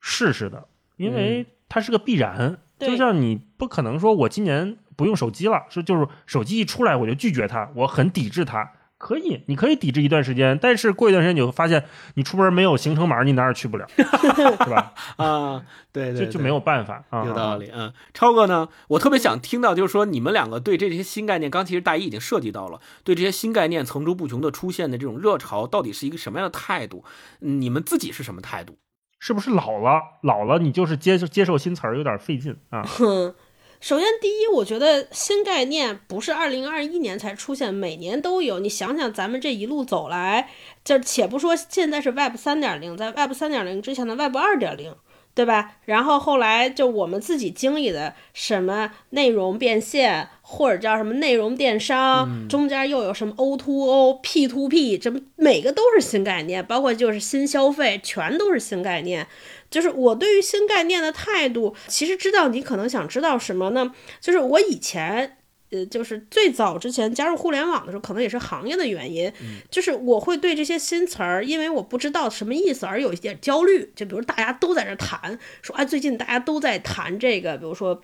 [0.00, 2.58] 试试的，因为它是个必然。
[2.76, 8.72] 对就像你不可能说我今年不用手机了，是就是手机一出来我就拒绝它，我很抵制它。
[9.04, 11.84] 可以，你可以抵制一段时间，但是过一段时间你会发现，
[12.14, 14.94] 你出门没有行程码，你哪儿也去不了， 是吧？
[15.16, 17.22] 啊，对对，对就就没有办法啊。
[17.26, 18.70] 有道理，嗯，超哥呢？
[18.88, 27.04] 我特别想听到，就是说你们两个对这些新概念，刚其实大一已经涉及到了，对这些新概念层出不穷的出现的这种热潮，到底是一个什么样的态度？
[27.42, 28.78] 嗯你们自己是什么态度？
[29.20, 30.00] 是不是老了？
[30.22, 32.82] 老了，你就是接受接受新词儿有点费劲啊。
[33.84, 38.58] 哼，首先第一，我觉得新概念不是二零二一年才出现，每年都有。
[38.58, 40.48] 你想想，咱们这一路走来，
[40.82, 44.94] 就且不说现在是 Web 三点零，在 Web 三点零之前的 Web 二点零。
[45.36, 45.78] 对吧？
[45.84, 59.26] 然后后来就我们自己经历的什么内容变现，或者叫什么内容电商，中间又有什么 O to O、P to P，这每个都是新概念，包括就是新消费，全都是新概念。
[59.74, 63.92] 就是我对于新概念的态度，其实知道你可能想知道什么呢？
[64.20, 65.38] 就是我以前。
[65.70, 69.32] 呃，就是最早之前加入互联网的时候，可能也是行业的原因，
[69.70, 73.90] 就是我会对这些新词儿，因为我不知道什么意思而有一点焦虑。
[73.96, 78.00] 就比如大家都在这谈，说啊，最近大家都在谈这个，比如说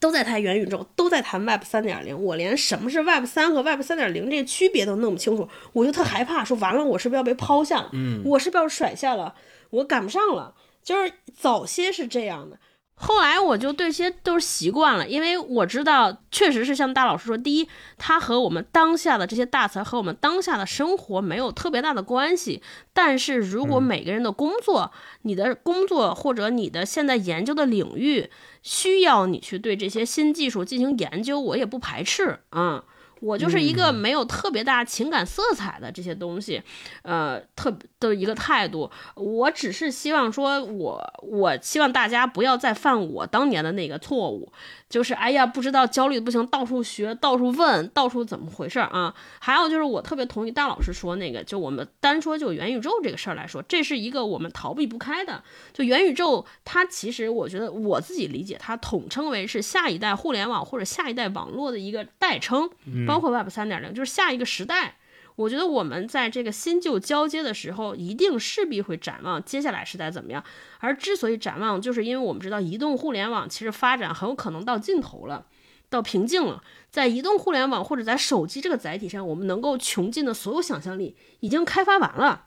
[0.00, 7.90] 都在谈元宇宙，都在谈 Web 三点零，我连什么是 Web 三和 Web 三点零这个区别都弄不清楚，我就特害怕，说完了我是不是要被抛下了？
[7.92, 9.36] 嗯我是不是要甩下了？
[9.70, 10.54] 我赶不上了。
[10.82, 12.58] 就是早些是这样的，
[12.94, 22.62] 后来我就对这些都是习惯了，因为我知道，确实是像大老师说，第一，它和我们当下的这些大词和我们当下的生活没有特别大的关系。
[22.92, 28.30] 但是如果每个人的工作，你的工作或者你的现在研究的领域
[28.62, 32.84] 需要你去对这些新技术进行研究，我也不排斥啊。
[33.20, 36.62] 我就是一个没有特别大情感色彩的这些东西，
[37.02, 38.90] 呃，特的一个态度。
[39.14, 44.52] 我只是希望说我，我希望大家不要再犯我当年的那个错误，
[44.88, 49.14] 就是哎呀，不知道焦虑的不行，到处学，到处问，到处怎么回事儿啊？
[49.38, 55.42] 还有就是，我特别同意大老师说那个，就我们单说就元宇宙这个事儿来说，这是一个我们逃避不开的。
[55.72, 62.70] 就元宇宙，它其实我觉得我自己理解，它统称为是下一代互联网或者下一代网络的一个代称。
[63.10, 64.98] 包括 Web 三点零，就是下一个时代。
[65.34, 70.44] 我觉得我们在这个新旧交接的时候，一定势必会展望接下来时代怎么样。
[70.78, 75.46] 而之所以展望，就是因为我们知道移动互联网其实发展很有可能到尽头了。
[75.88, 76.62] 到瓶颈了。
[76.88, 82.46] 在移动互联网或者在手机这个载体上，我们能够穷尽的所有想象力已经开发完了。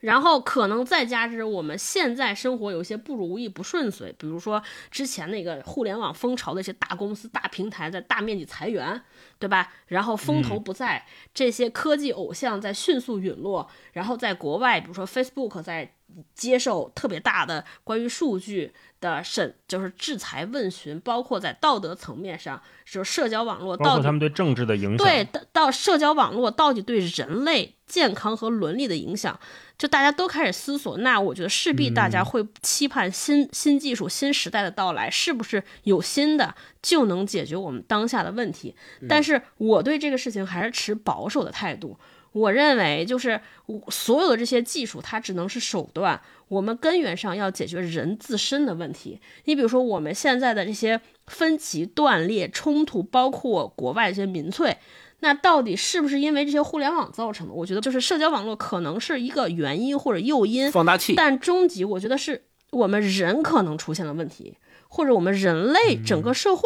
[0.00, 4.60] 然后可能再加之我们现在生活有一些不如意、不顺遂，比如说
[4.90, 9.00] 之前那个互联网风潮的一些大公司、大平台在大面积裁员，
[9.42, 9.72] 对吧？
[9.88, 15.96] 然后风头不在，这些科技偶像在迅速陨落，然后在国外，比如说 Facebook 在
[16.34, 24.98] 接受特别大的关于数据的审，就是制裁问询，包括在道德层面上，就是社交网络到底他们对政治的影响。
[24.98, 29.38] 对，到到社交网络到底对人类健康和伦理的影响，
[29.76, 30.96] 就大家都开始思索。
[30.98, 38.74] 那我觉得势必大家会期盼新、新技术、新时代的到来，是不是有新的就能解决我们当下的问题？
[39.08, 41.98] 但是我对这个事情还是持保守的态度。
[42.32, 49.20] 我认为，就是我所有的这些技术，它只能是手段，我们根源上要解决人自身的问题。
[49.44, 54.76] 你比如说，我们现在的这些分歧、断裂、冲突，包括国外这些民粹，
[55.20, 57.52] 那到底是不是因为这些互联网造成的？
[57.52, 64.56] 我觉得就是社交网络可能是一个原因或者诱因，放大器，但终极我觉得是我们人可能出现了问题，
[64.88, 66.62] 或者我们人类整个社会。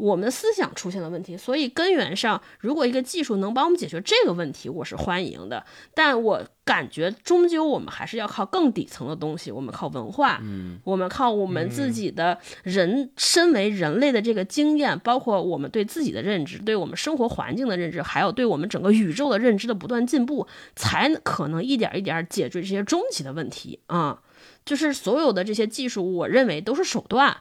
[0.00, 5.64] 我们的思想出现了问题，所以根源上，如果一个技术能帮我们解决这个问题，我是欢迎的。
[5.94, 24.22] 但我感觉，终究我们还是要靠更底层的东西，我们靠文化，嗯，我们靠我们自己的人身为人类的这个经验，包括我们对自己的认知，对我们生活环境的认知，还有对我们整个宇宙的认知的不断进步，才可能一点一点解决这些终极的问题啊。
[24.64, 27.36] 就是所有的这些技术，我认为都是手段。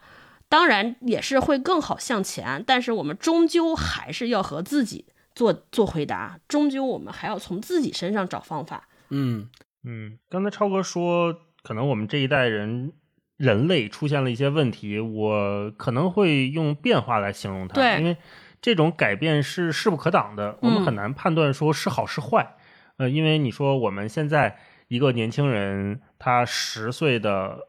[0.50, 8.90] 当然也是会更好向前，但是我们终究还是要和自己做做回答，终究我们还要从自己身上找方法。
[9.10, 9.48] 嗯
[9.84, 12.92] 嗯，刚才超哥说，可能我们这一代人
[13.38, 18.18] 人类出现了一些问题，我可能会用变化来形容它，对因为
[18.60, 22.58] 这种改变是势不可挡的，我们嗯很难判断说是好是坏。
[22.98, 24.58] 呃，因为你说我们现在
[24.90, 27.60] 一个年轻人，他十岁的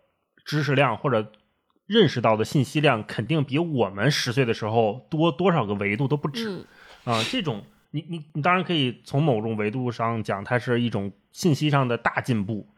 [0.44, 1.30] 知识量或者
[1.90, 6.48] 认识到的信息量，肯定比我们十岁的时候多多少个维度都不止。
[7.04, 12.68] 嗯啊、这种你你你当然可以从某种维度上讲，它是一种信息上的大进步。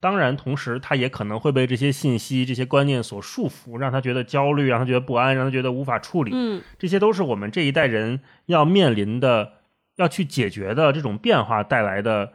[0.00, 6.32] 当然，同时他也可能会被这些信息、这些观念所束缚，让他觉得焦虑，让他觉得不安，让他觉得无法处理。
[6.34, 9.52] 嗯这些都是我们这一代人要面临的、
[9.96, 12.32] 要去解决的这种变化带来的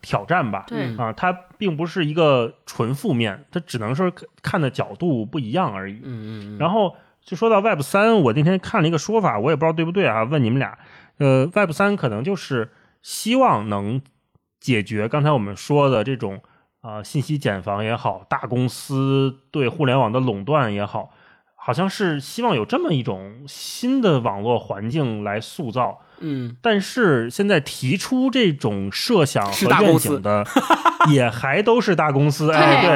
[0.00, 0.64] 挑战吧。
[0.66, 5.94] 对啊，它并不是一个纯负面，它只能是看的角度不一样而已。
[5.96, 10.78] 嗯嗯嗯，然后就说到 Web 三，我那天看了一个说法，我也不知道对不对啊，问你们俩，
[11.18, 12.70] 呃，Web 三可能就是
[13.02, 14.00] 希望能
[14.58, 16.42] 解决刚才我们说的这种
[16.80, 21.10] 啊、呃信息茧房也好，大公司对互联网的垄断也好，
[21.62, 26.00] 好像是希望有这么一种新的网络环境来塑造。
[26.22, 30.44] 嗯但是现在提出这种设想和愿景的，
[31.10, 32.90] 也还都是大公司，哎，对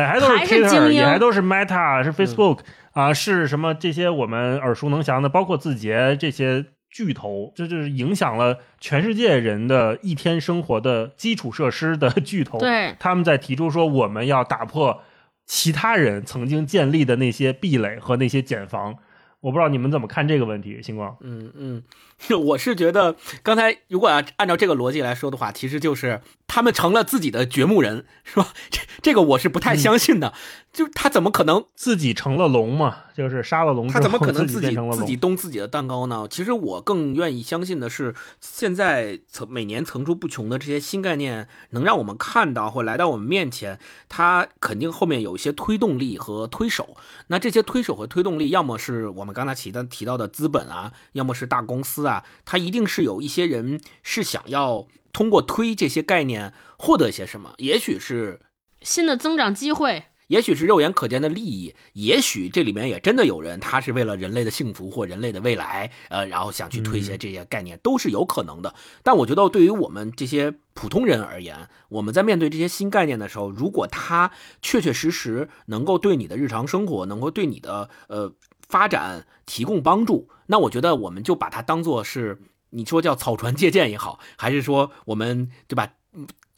[0.00, 2.60] 哎，还都是还是精 Twitter，英也还都是 Meta，是 Facebook、
[2.92, 12.58] 啊，是什么这些我们耳熟能详的，包括字节这些巨头，这就是影响了全世界人的一天生活的基础设施的巨头。
[12.58, 15.02] 对，他们在提出说我们要打破
[15.48, 18.94] 其他人曾经建立的那些壁垒和那些茧房。
[19.40, 21.16] 我不知道你们怎么看这个问题，星光。
[21.20, 21.82] 嗯嗯，
[22.44, 28.48] 我是觉得刚才如果要按照这个逻辑来说的话，其实就是他们成了自己的掘墓人， 是吧？
[28.70, 30.34] 这这个我是不太相信的，
[30.72, 34.76] 就他怎么可能自己成了龙嘛，就是杀了龙，他怎么可能自自己？
[34.92, 36.26] 自己动自己的蛋糕呢？
[36.28, 43.78] 其实我更愿意相信的是，现在层每年层出不穷的这些新概念，能让我们看到或来到我们面前，
[44.08, 46.96] 它肯定后面有一些推动力和推手。
[47.28, 58.40] 那这些推手和推动力，要么是我们刚才提的提到的资本啊，要么是大公司啊，它一定是有一些人是想要通过推这些概念获得一些什么，也许是
[58.82, 60.04] 新的增长机会。
[60.28, 68.74] 也许是肉眼可见的利益，也许这里面也真的有人，他是为了人类的幸福或人类的未来，呃，然后想去推一些这些概念，都是有可能的。
[69.02, 74.30] 但我觉得，对于我们这些普通人而言，我们在面对这些新概念的时候，如果它
[74.60, 82.38] 确确实实能够对你的日常生活，能够对你的呃发展提供帮助，那我觉得我们就把它当做是
[82.70, 85.92] 你说叫草船借箭也好，还是说我们对吧？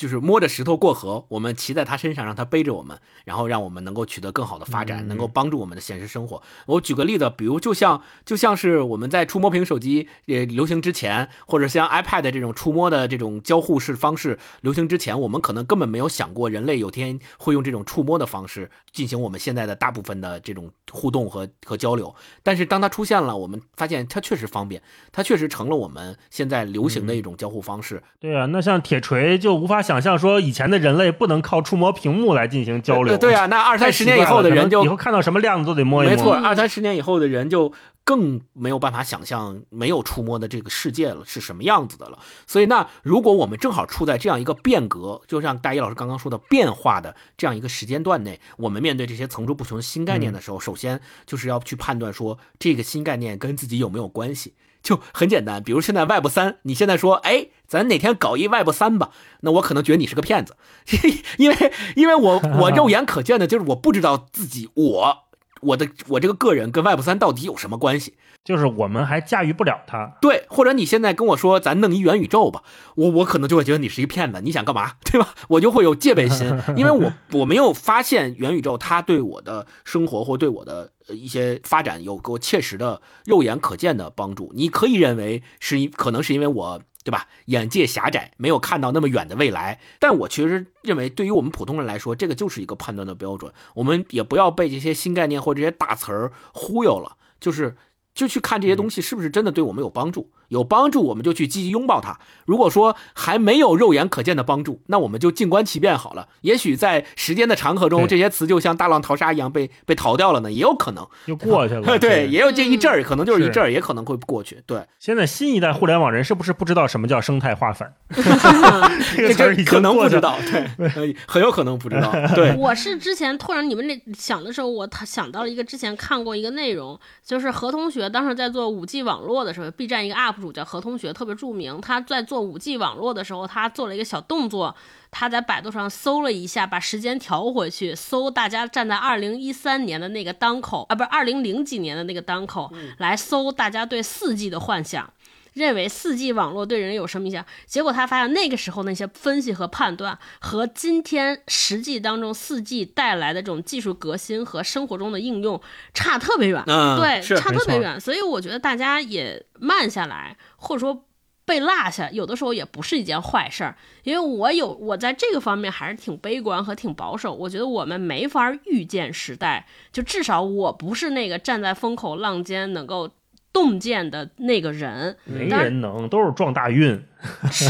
[0.01, 6.43] 嗯就是摸着石头过河，我们骑在他身上，让他背着我们，然后让我们能够取得更好的发展，能够帮助我们的现实生活。
[6.65, 22.15] 我举个例子，比如就像就像是我们在触摸屏手机也流行之前，或者像 iPad 这种触摸的这种交互式方式流行之前，我们可能根本没有想过人类有天会用这种触摸的方式进行我们现在的大部分的这种互动和和交流。
[22.43, 24.81] 但是当它出现了，我们发现它确实方便，
[25.13, 28.03] 它确实成了我们现在流行的一种交互方式。
[28.19, 33.19] 对啊，那像铁锤就无法想象说以前的人类不能靠触摸屏幕来进行交流。
[33.19, 36.15] 对啊，那二三十年以后的人就以后看到什么亮子都得摸一摸。
[36.15, 37.73] 没错，二三十年以后的人就
[38.05, 42.21] 更没有办法想象没有触摸的这个世界了是什么样子的了。
[42.47, 54.55] 所以，那如果我们正好处在这样一个变革，就像大一老师刚刚说的变化的这样一个时间段内，我们面对这些层出不穷的新概念的时候，首先就是要去判断说这个新概念跟自己有没有关系。
[54.83, 59.11] 就很简单，比如现在 Web 三，你现在说，哎，咱哪天搞一 Web 三吧？
[59.41, 60.57] 那我可能觉得你是个骗子，
[61.39, 65.19] 因为因为我我肉眼可见的就是我不知道自己我
[65.61, 68.15] 我的我这个个人跟 Web 三到底有什么关系。
[68.43, 72.63] 就是我们还驾驭不了它，对，或者你现在跟我说咱弄一元宇宙吧，
[72.95, 75.35] 我我可能就会觉得你是一个骗子，你想干嘛， 对吧？
[75.49, 84.51] 我就会有戒备心，因为我 我没有发现元宇宙它对我的生活或对我的一些发展有过切实的肉眼可见的帮助。
[84.55, 93.53] 你可以认为是因可能是因为我对吧，眼界狭窄，没有看到那么远的未来，但我其实认为对于我们普通人来说，这个就是一个判断的标准。
[93.75, 97.77] 我们也不要被这些新概念或这些大词儿忽悠了，就是。
[98.15, 102.19] 就去看这些东西是不是真的对我们有帮助，有帮助我们就去积极拥抱它。
[102.45, 106.29] 如果说还没有肉眼可见的帮助，那我们就静观其变好了。
[106.43, 111.99] 也许在时间的长河中，这些词就像大浪淘沙一样被被淘掉了呢，也有可能就过去了。
[112.01, 114.61] 对，也有这一阵儿，可能就是一阵儿，也可能会过去。
[114.67, 117.95] 对，现在新一代互联网人是不是不知道什么叫生态化反？
[118.11, 122.13] 这个词儿可能不知道，对，很有可能不知道。
[122.35, 128.00] 对，我是之前突然你们那想的时候，我想到了一个之前看过一个内容，就是何同学。
[128.09, 131.81] 当时在做五 G 网络的时候，B 站一个 UP 主叫何同学，特别著名。
[131.81, 134.75] 他在做五 G 网络的时候，他做了一个小动作，
[135.11, 145.13] 他在百度上搜了一下，把时间调回去，搜大家站在二零一三年的那个当口啊，不是二零零几年的那个当口，来搜大家对四 G 的幻想。
[145.53, 147.45] 认为四 G 网络对人有什么影响？
[147.67, 155.61] 结果他发现那个时候那些分析和判断和今天实际当中四 G 带来的这种技术革新和生活中的应用
[155.93, 158.01] 差特别远，对，差特别远。
[158.01, 161.05] 所以我觉得大家也慢下来，或者说
[161.45, 163.77] 被落下，有的时候也不是一件坏事儿。
[164.05, 167.35] 因为我有我在这个方面还是挺悲观和挺保守。
[167.35, 173.11] 我觉得我们没法预见时代，就至少我不是那个站在风口浪尖能够。
[173.53, 177.03] 洞见的那个人，没人能，都是撞大运。
[177.53, 177.69] 是，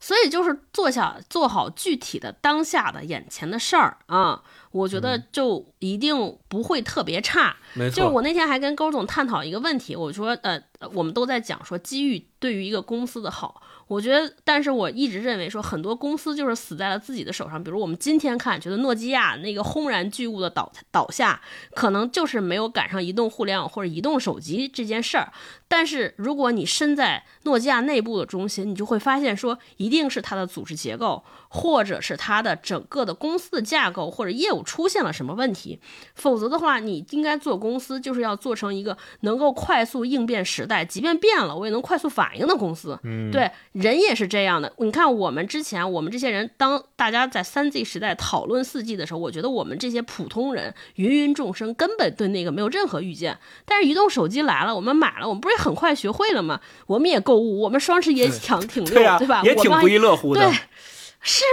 [0.00, 4.42] 所以就是做下做好具体的当下的眼前的事儿啊，
[4.72, 7.54] 我觉得就一定不会特别差。
[7.74, 10.60] 没错，就是我那天还跟高总探讨一个问题，我说呃，
[10.94, 13.62] 我们都在讲说机遇对于一个公司的好。
[13.90, 17.60] 我觉得，但是我一直认为说，很多公司就是死在了自己的手上。
[17.60, 21.40] 比如我们今天看，觉得诺基亚那个轰然巨物的倒倒下，
[21.74, 25.32] 可能就是没有赶上移动互联网或者移动手机这件事儿。
[25.66, 35.80] 但是如果你身在诺基亚内部的中心，你就会发现说，一定是它的组织结构，或者是它的整个的公司的架构或者业务出现了什么问题。
[36.14, 42.98] 否则的话，你应该做公司就是要做成一个能够快速应变时代，即便变了，我也能快速反应的公司。
[43.02, 43.50] 嗯，对。
[43.72, 53.36] 人也是这样的，你看我们之前，我们这些人，当大家在三 G 时代讨论四 G 的时候，我觉得我们这些普通人芸芸众生根本对那个没有任何预见。
[53.64, 56.60] 但是移动手机来了，我们买了，我们不是很快学会了吗？
[56.86, 59.42] 我们也购物，我们双十一也抢挺溜，对吧？
[59.42, 60.40] 也挺不亦乐乎的。
[60.40, 60.58] 对，
[61.22, 61.44] 是，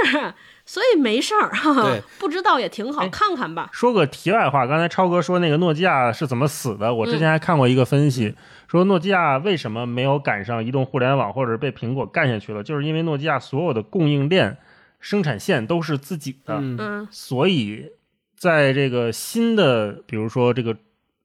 [0.66, 3.70] 所以没事儿哈，不知道也挺好，看看吧。
[3.72, 8.36] 说个题外话，刚才超哥说那个诺基亚是怎么死的，我之前还看过一个分析。
[8.68, 12.64] 说诺基亚为什么没有赶上移动互联网，或者被苹果干下去了？
[12.64, 14.58] 就是因为诺基亚所有的供应链、
[15.00, 17.92] 生产线都是自己的，嗯，所以
[18.38, 20.76] 在这个新的，比如说这个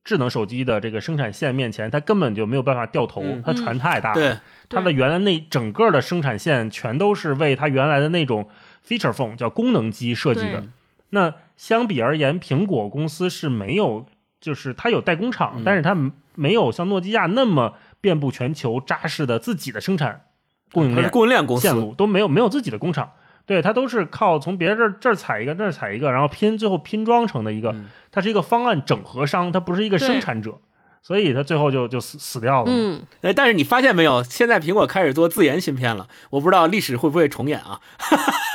[0.05, 4.37] 智能手机的这个生产线面前，它根本就没有办法掉头，它船太大，对，
[4.69, 8.49] 它的原来那整个的生产线全都是为它原来的那种
[8.87, 10.65] feature phone 叫功能机设计的。
[11.11, 14.07] 那相比而言，苹果公司是没有。
[14.43, 15.97] 就是它有代工厂，但是它
[16.35, 20.23] 没有像诺基亚那么遍布全球、扎实的自己的生产
[20.73, 23.13] 供应链、供应链公司线路都没有，没有自己的工厂。
[23.45, 27.75] 对，它都是靠从别人这儿这儿采一个，那儿采一个，然后拼，最后拼装成的一个。
[28.11, 30.59] 它是一个方案整合商，它不是一个生产者，
[31.03, 32.71] 所以它最后就就死死掉了。
[32.71, 37.81] 嗯，哎，但是你发现没有，现在苹果开始做自研芯片了，我不知道历史会不会重演啊？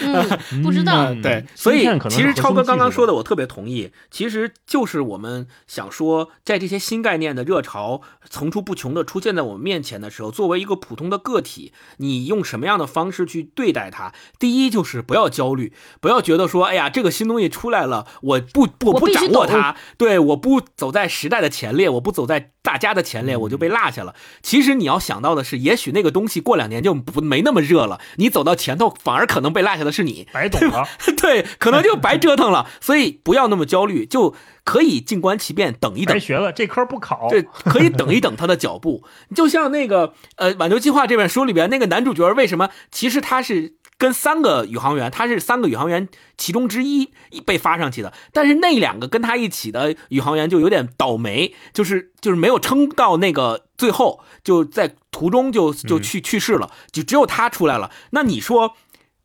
[0.00, 1.12] 嗯，不知道。
[1.12, 14.12] 嗯对，所以其实超哥刚刚说的，我特别同意，其实就是我们想说，在这些新概念的热潮层出不穷的出现在我们面前的时候，作为一个普通的个体，你用什么样的方式去对待它？
[14.38, 24.14] 第一就是不要焦虑，不要觉得说，哎呀，这个新东西出来了，我不我不掌握它，对，我不走在时代的前列，我不走在大家的前列，我就被落下了。
[24.42, 30.26] 其实你要想到的是，也许那个东西过两年就不没那么热了，你走到前头，反而可能被落下的是你。
[30.32, 30.86] 白懂了。
[31.20, 34.34] 对，可能就白折腾了， 所以不要那么焦虑，就
[34.64, 36.20] 可以静观其变，等一等白。
[36.20, 37.28] 学了，这科不考。
[37.30, 39.04] 对，可以等一等他的脚步。
[39.34, 47.10] 就像那个呃《挽救计划》这本书里边那个男主角，为什么其实他是跟三个宇航员，他是三个宇航员其中之一
[47.46, 57.90] 被发上去的，但是那两个跟他一起的宇航员就有点倒霉，就是就是没有撑到那个最后，就在途中就就去去世了，就只有他出来了。
[58.10, 58.74] 那你说？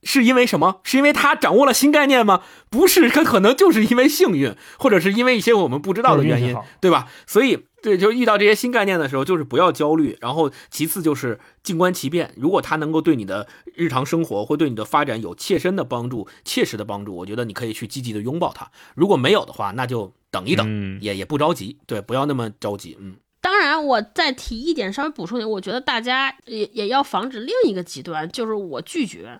[0.07, 0.79] 是因为什么？
[0.83, 2.41] 是因为他掌握了新概念吗？
[2.69, 7.11] 不是，他可能就是因为幸运，或者是因为一些我们不知道的原因对吧？
[7.27, 12.33] 所以，对，就遇到这些新概念的时候，就是不要焦虑，然后其次就是静观其变。
[12.37, 18.71] 如果它能够对你的日常生活或对你的发展有切身的帮助、切实的帮助，我觉得你可以去积极的拥抱它。
[18.95, 23.15] 如果没有的话，那就等一等，嗯也也不着急，对，不要那么着急，嗯。
[23.39, 29.39] 当然，我再提一点，稍微补充一点，我觉得大家也也要防止另一个极端，就是我拒绝。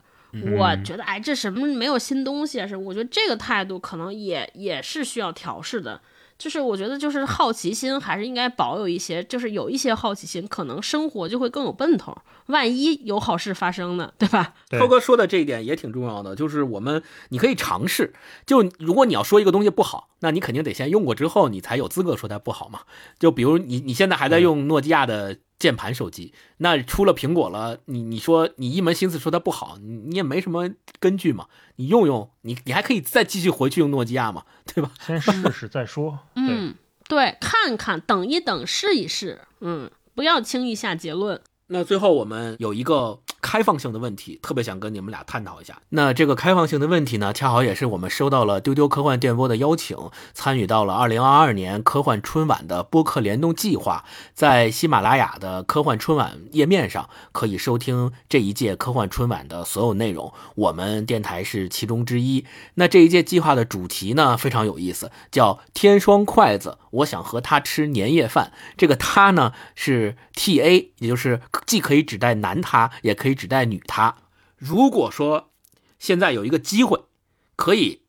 [0.58, 2.68] 我觉得，哎，这什么没有新东西啊？
[2.68, 2.84] 什么？
[2.84, 6.02] 我觉得这个态度可能也也是需要调试的。
[6.38, 12.16] 就是我觉得，就是好奇心还是应该保有一些，就是有一些好奇心，可能生活就会更有奔头。
[12.46, 14.54] 万一有好事发生呢，对吧？
[14.70, 18.14] 涛哥说的这一点也挺重要的，就是我们你可以尝试。
[18.46, 22.82] 就如果你要说一个东西不好，那你肯定得先用过之后，你才有资格说它不好嘛。
[23.18, 30.70] 就比如你你现在还在用诺基亚的键盘手机，那出了苹果了，你你说你一门心思说它不好，你你也没什么
[31.00, 31.48] 根据嘛。
[31.78, 34.92] 你用用，你你还可以再继续回去用诺基亚嘛，对吧？
[35.02, 36.20] 先试试再说。
[36.36, 36.76] 嗯，
[37.08, 41.42] 对，看看，等一等，试一试，嗯，不要轻易下结论。
[41.68, 45.82] 那最后我们有一个开放性的问题，特别想跟你们俩探讨一下。
[45.88, 49.96] 那这个开放性的问题呢，恰好也是我们收到了丢丢科幻电波的邀请，
[50.34, 54.04] 参与到了2022年科幻春晚的播客联动计划，
[54.34, 60.34] 在喜马拉雅的科幻春晚页面上可以收听这一届科幻春晚的所有内容。
[60.56, 62.46] 我们电台是其中之一。
[62.74, 68.52] 那这一届计划的主题呢非常有意思，叫“天双筷子”，我想和他吃年夜饭。
[68.76, 74.16] 这个他呢是 T A，也就是既可以指代男他，也可以指代女他。
[74.58, 75.52] 如果说
[76.00, 77.04] 现在有一个机会，
[77.56, 78.04] 可以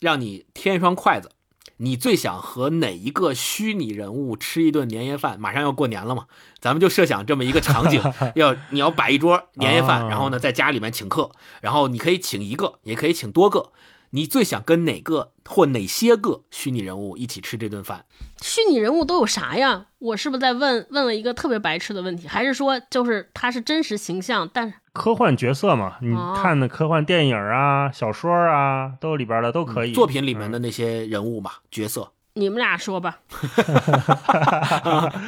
[0.00, 1.30] 让你添一双筷子，
[1.76, 5.38] 你最想和哪一个虚拟人物吃一顿年夜饭？
[5.40, 6.26] 马上要过年了嘛，
[6.60, 8.02] 咱们就设想这么一个场景，
[8.34, 13.72] 要你要摆一桌年夜饭，啊然后呢在家里面请客，然后你可以请一个，也可以请多个。
[14.14, 18.04] 你最想跟哪个或哪些个虚拟人物一起吃这顿饭？
[18.42, 19.86] 虚拟人物都有啥呀？
[19.98, 22.28] 我是不是在问问了一个特别白痴的问题？
[22.28, 29.92] 还是说就是他是真实形象，但是科幻角色嘛，你哦看的科幻电影啊、小说啊，都里边的都可以。
[29.92, 32.12] 作品里面嗯的那些人物嘛，角色。
[32.34, 33.20] 你们俩说吧。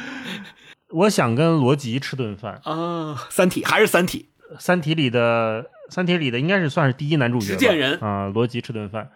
[0.89, 4.29] 我想跟罗辑吃顿饭，啊，三体还是三体？
[4.59, 9.09] 《三体》里的《三体》里的应该是算是第一男主角吧，执剑人啊，罗辑吃顿饭。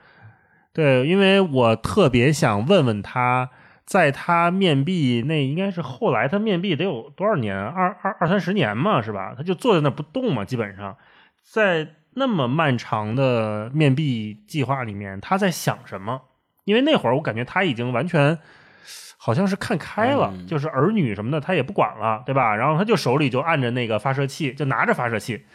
[0.73, 3.49] 对，因为我特别想问问他，
[3.85, 9.33] 在他面壁那应该是后来他面壁得有多少年，二二二三十年嘛，是吧？
[9.35, 10.95] 他就坐在那不动嘛，基本上
[11.43, 16.21] 在那么漫长的面壁计划里面，他在想什么？
[16.65, 18.37] 因为那会儿我感觉他已经完全
[19.17, 22.55] 好像是看开了，嗯就是儿女什么的他也不管了，对吧？
[22.55, 25.45] 然后他就手里就按着那个发射器，就拿着发射器，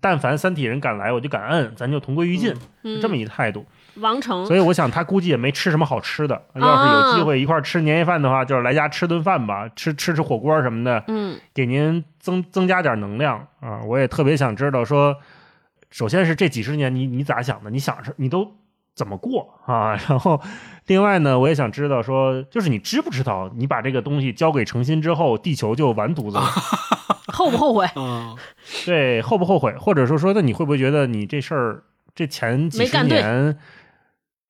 [0.00, 3.66] 但凡三体人敢来，我就敢摁，咱就同归于尽，嗯，这么一态度。
[3.96, 6.42] 王成所以我想他估计也没吃什么好吃的。
[6.54, 13.82] 要是有机会一块儿吃年夜饭的话，就是来家吃顿饭吧，吃吃吃火锅什么的，嗯给您增增加点能量啊！
[13.84, 15.14] 我也特别想知道说，
[15.90, 17.70] 首先是这几十年你你咋想的？
[17.70, 18.56] 你想是你都
[18.94, 19.96] 怎么过啊？
[20.08, 20.40] 然后
[20.86, 26.42] 另外呢，我也想知道说，就是你知不知道你把这个东西交给诚心之后，地球就完犊子了？
[27.32, 27.86] 后不后悔？
[27.96, 28.36] 嗯，
[28.84, 29.72] 对，后不后悔？
[29.78, 31.82] 或者说说，那你会不会觉得你这事儿
[32.14, 33.58] 这前几十没干对年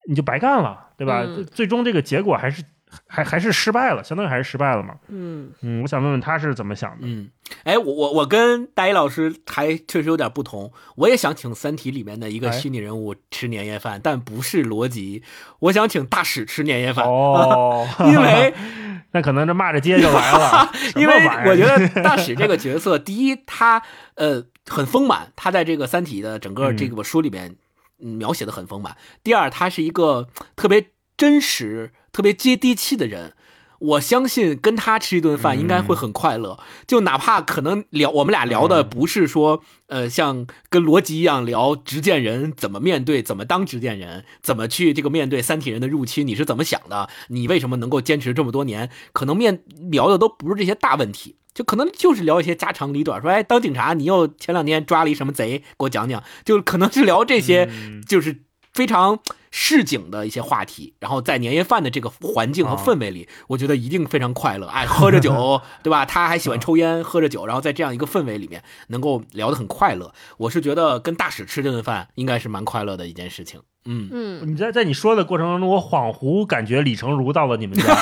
[0.09, 1.24] 你就白干了，对吧？
[1.52, 2.64] 最终这个结果还是
[3.06, 4.94] 还还是失败了，相当于还是失败了嘛。
[5.09, 6.98] 嗯嗯，我想问问他是怎么想的？
[7.02, 7.31] 嗯，
[7.64, 15.23] 哎，我我我跟大一老师还确实有点不同，我也想请《三体》里面的一个哎虚拟人物吃年夜饭，但不是罗辑，
[15.60, 18.55] 我想请大使吃年夜饭，哦， 因为
[19.14, 20.73] 那可能这骂着街就来了。
[20.97, 21.14] 因为
[21.47, 23.82] 我觉得大使这个角色，第一，他
[24.14, 27.56] 呃很丰满，他在这个《三体》的整个这个书里面、
[28.01, 28.97] 嗯、描写的很丰满。
[29.23, 30.86] 第二，他是一个特别
[31.19, 33.32] 真实、特别接地气的人。
[33.78, 36.56] 我相信跟他吃一顿饭应该会很快乐，
[36.86, 47.09] 就哪怕可能聊我们俩聊的不是说，呃，像跟罗辑一样聊执剑人怎么面对，怎么当执剑人，怎么去这个面对三体人的入侵，你是怎么想的？
[47.26, 48.89] 你为什么能够坚持这么多年？
[49.12, 57.68] 可能面聊的都不是这些大问题，就可能就是聊一些家长里短，说，哎，当警察你又前两天抓了一什么贼，给我讲讲，就可能是聊这些，
[58.06, 59.18] 就是非常
[59.53, 64.66] 市井的一些话题，然后在年夜饭的这个环境和氛围里，我觉得一定非常快乐。
[64.66, 66.05] 哎，喝着酒， 对吧？
[66.05, 70.12] 他还喜欢抽烟，喝着酒，然后在这样一个氛围里面，能够聊得很快乐。
[70.39, 73.61] 我是觉得跟大使吃这顿饭应该是蛮快乐的一件事情。
[73.85, 77.85] 嗯，嗯，你在在你说的过程当中，我恍惚感觉李成儒到了你们家，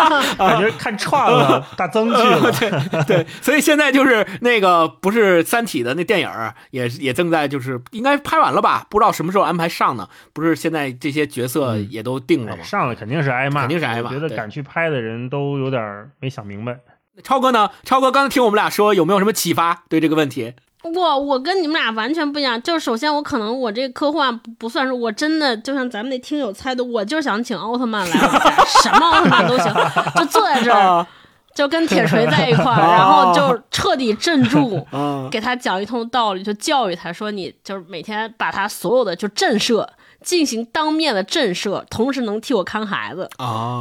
[0.36, 2.52] 感觉看串了， 大曾去了。
[2.52, 8.86] 对对，所以现在就是那个不是《三体》的那电影儿也也正在就是应该拍完了吧？
[8.90, 10.08] 不知道什么时候安排上呢？
[10.32, 12.58] 不是现在这些角色也都定了吗？
[12.60, 16.78] 哎上了肯定是挨骂，肯定是挨骂我觉得敢去拍的人都有点没想明白。
[17.22, 17.70] 超哥呢？
[17.84, 20.54] 超哥刚才听我们俩说，有没有什么启发对这个问题？
[20.82, 29.72] 我我跟你们俩完全不一样，就是首先我可能我这科幻不不算是我真的就像咱们那听友猜的，我就是想请奥特曼来我家，什么奥特曼都行，
[30.16, 31.06] 就坐在这儿，啊
[31.54, 39.86] 就跟铁锤在一块儿，然后就彻底镇住，啊给他讲一通道理，就教育他说你就是每天把他所有的就震慑。
[40.22, 43.80] 进行当面的震慑，同时能替我看孩子，啊！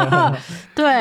[0.74, 1.00] 对。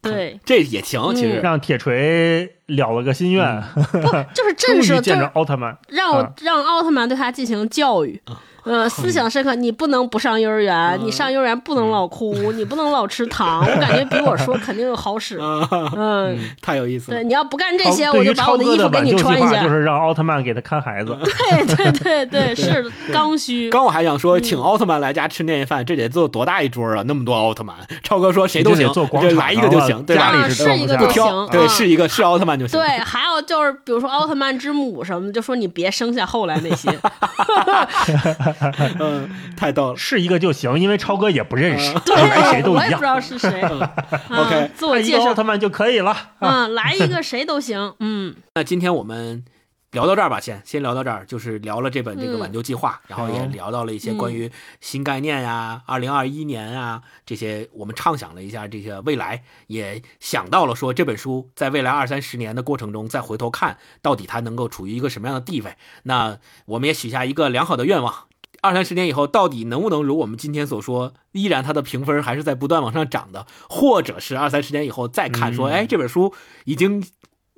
[0.00, 1.40] 对， 这也行，其实。
[1.42, 4.00] 让铁锤了了个心愿，不
[4.34, 5.76] 就是震慑， 见着是奥特曼。
[5.88, 8.20] 让让奥特曼对他进行教育，
[8.64, 9.54] 呃， 思想深刻。
[9.54, 13.60] 你不能不上幼儿园，你上幼儿园不能老哭，你不能老吃糖。
[13.60, 15.38] 我感觉比我说肯定有好使。
[15.38, 17.24] 啊，嗯，太有意思了对，。
[17.24, 19.62] 你要不干这些，我就把我的衣服给你穿一下。
[19.62, 21.16] 就是让奥特曼给他看孩子。
[21.22, 23.70] 对对对对，是刚需。
[23.70, 27.02] 刚我还想嗯说，请奥特曼来家吃年夜饭，这得做多大一桌啊？
[27.06, 30.24] 那么多奥特曼，超哥说谁都行你就来一个就行，对吧？
[30.26, 32.78] 啊家里是是一个就挑，对，行啊是一个是奥特曼就行。
[32.78, 36.90] 对，还有就是，比如说奥特曼之母什么的，就说你别生下后来那些。
[38.98, 39.96] 嗯，太逗了。
[39.96, 43.04] 是一个就行，因为超哥也不认识，对， 来谁都一样我也不知。
[43.04, 43.60] 道是谁。
[43.60, 43.94] 啊
[44.30, 45.42] OK 自我介绍一个奥特。
[45.42, 46.16] 曼就可以了。
[46.38, 47.94] 嗯，来一个谁都行。
[47.98, 49.44] 嗯，那今天我们
[49.90, 54.48] 聊到这儿吧，先先聊到这儿，就是聊了这本这个嗯挽救计划，然后也聊到了一些关于
[54.80, 65.74] 新概念呀、二零二一年啊这些，我们畅想了一下这些未来，也想到了说这本书在未来二三十年的过程中再回头看，到底它能够处于一个什么样的地位。
[66.04, 68.14] 那我们也许下一个良好的愿望。
[68.62, 76.32] 二三十年以后，到底能不能如我们今天所说，依然它的评分还是在不断往上涨的，或者是二三十年以后再看说，嗯哎，这本书
[76.64, 77.02] 已经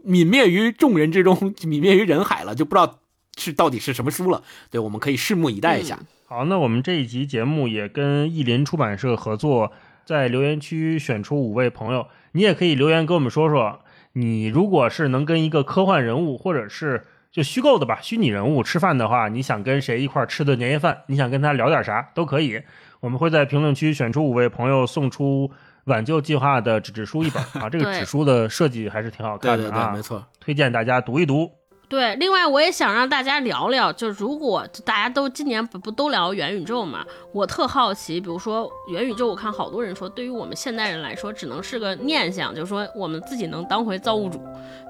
[0.04, 3.00] 泯灭于众人之中，泯灭于人海了，就不知道
[3.36, 4.42] 是到底是什么书了。
[4.70, 6.00] 对，我们可以拭目以待一下。
[6.26, 9.72] 好，那我们这一集节目也跟译林出版社合作，
[10.06, 13.80] 在留言区选出五位朋友，你也可以留言跟我们说说，
[14.14, 17.04] 你如果是能跟一个科幻人物，或者是
[17.34, 21.02] 就虚构的吧，虚拟人物吃饭的话，你想跟谁一块儿吃的年夜饭？
[21.08, 22.62] 你想跟他聊点啥都可以。
[23.00, 25.50] 我们会在评论区选出五位朋友，送出
[25.86, 27.68] 挽救计划的纸质书一本啊。
[27.68, 30.24] 这个纸书的设计还是挺好对对对，看的啊，没错。
[30.38, 31.50] 推荐大家读一读。
[31.88, 32.14] 对。
[32.16, 44.40] 另外，我也想让大家聊聊，就如果大家都今年不不都聊元宇宙嘛，我特好奇，比如说元宇宙，我看好多人说，对于我们现代人来说，只能是个念想，就是说我们自己能当回造物主。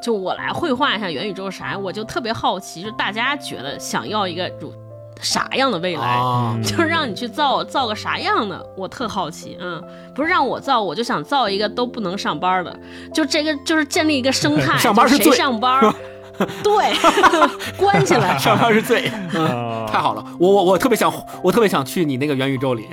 [0.03, 4.73] 就我来绘画一下元宇宙是啥，我就特别好奇，就大家觉得想要一个主
[5.21, 6.03] 啥样的未来？
[6.03, 9.83] 啊， 就是让你去造造个啥样的，我特好奇，嗯，
[10.15, 12.79] 不是让我造，我就想造一个都不能上班的，
[13.15, 15.81] 就这个就是建立一个生态， 上班是就谁上班，
[16.62, 16.94] 对，
[17.77, 20.24] 关起来， 上班是罪，嗯，啊太好了。
[20.39, 21.12] 我我我特别想，
[21.43, 22.89] 我特别想去你那个元宇宙里。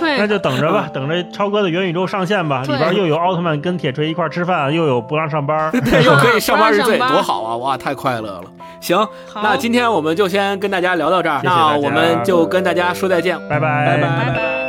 [0.00, 5.70] 对那就等着吧，等着超哥的元宇宙上线吧，里边又有奥特曼跟铁锤一块吃饭，又有不让上班。
[5.70, 7.56] 对，又可以上班是罪，多好啊！
[7.56, 8.42] 哇，太快乐了。
[8.80, 9.06] 行，
[9.42, 14.59] 那今天我们就先跟大家聊到这儿，谢谢那我们就跟大家说再见，拜拜拜拜拜拜。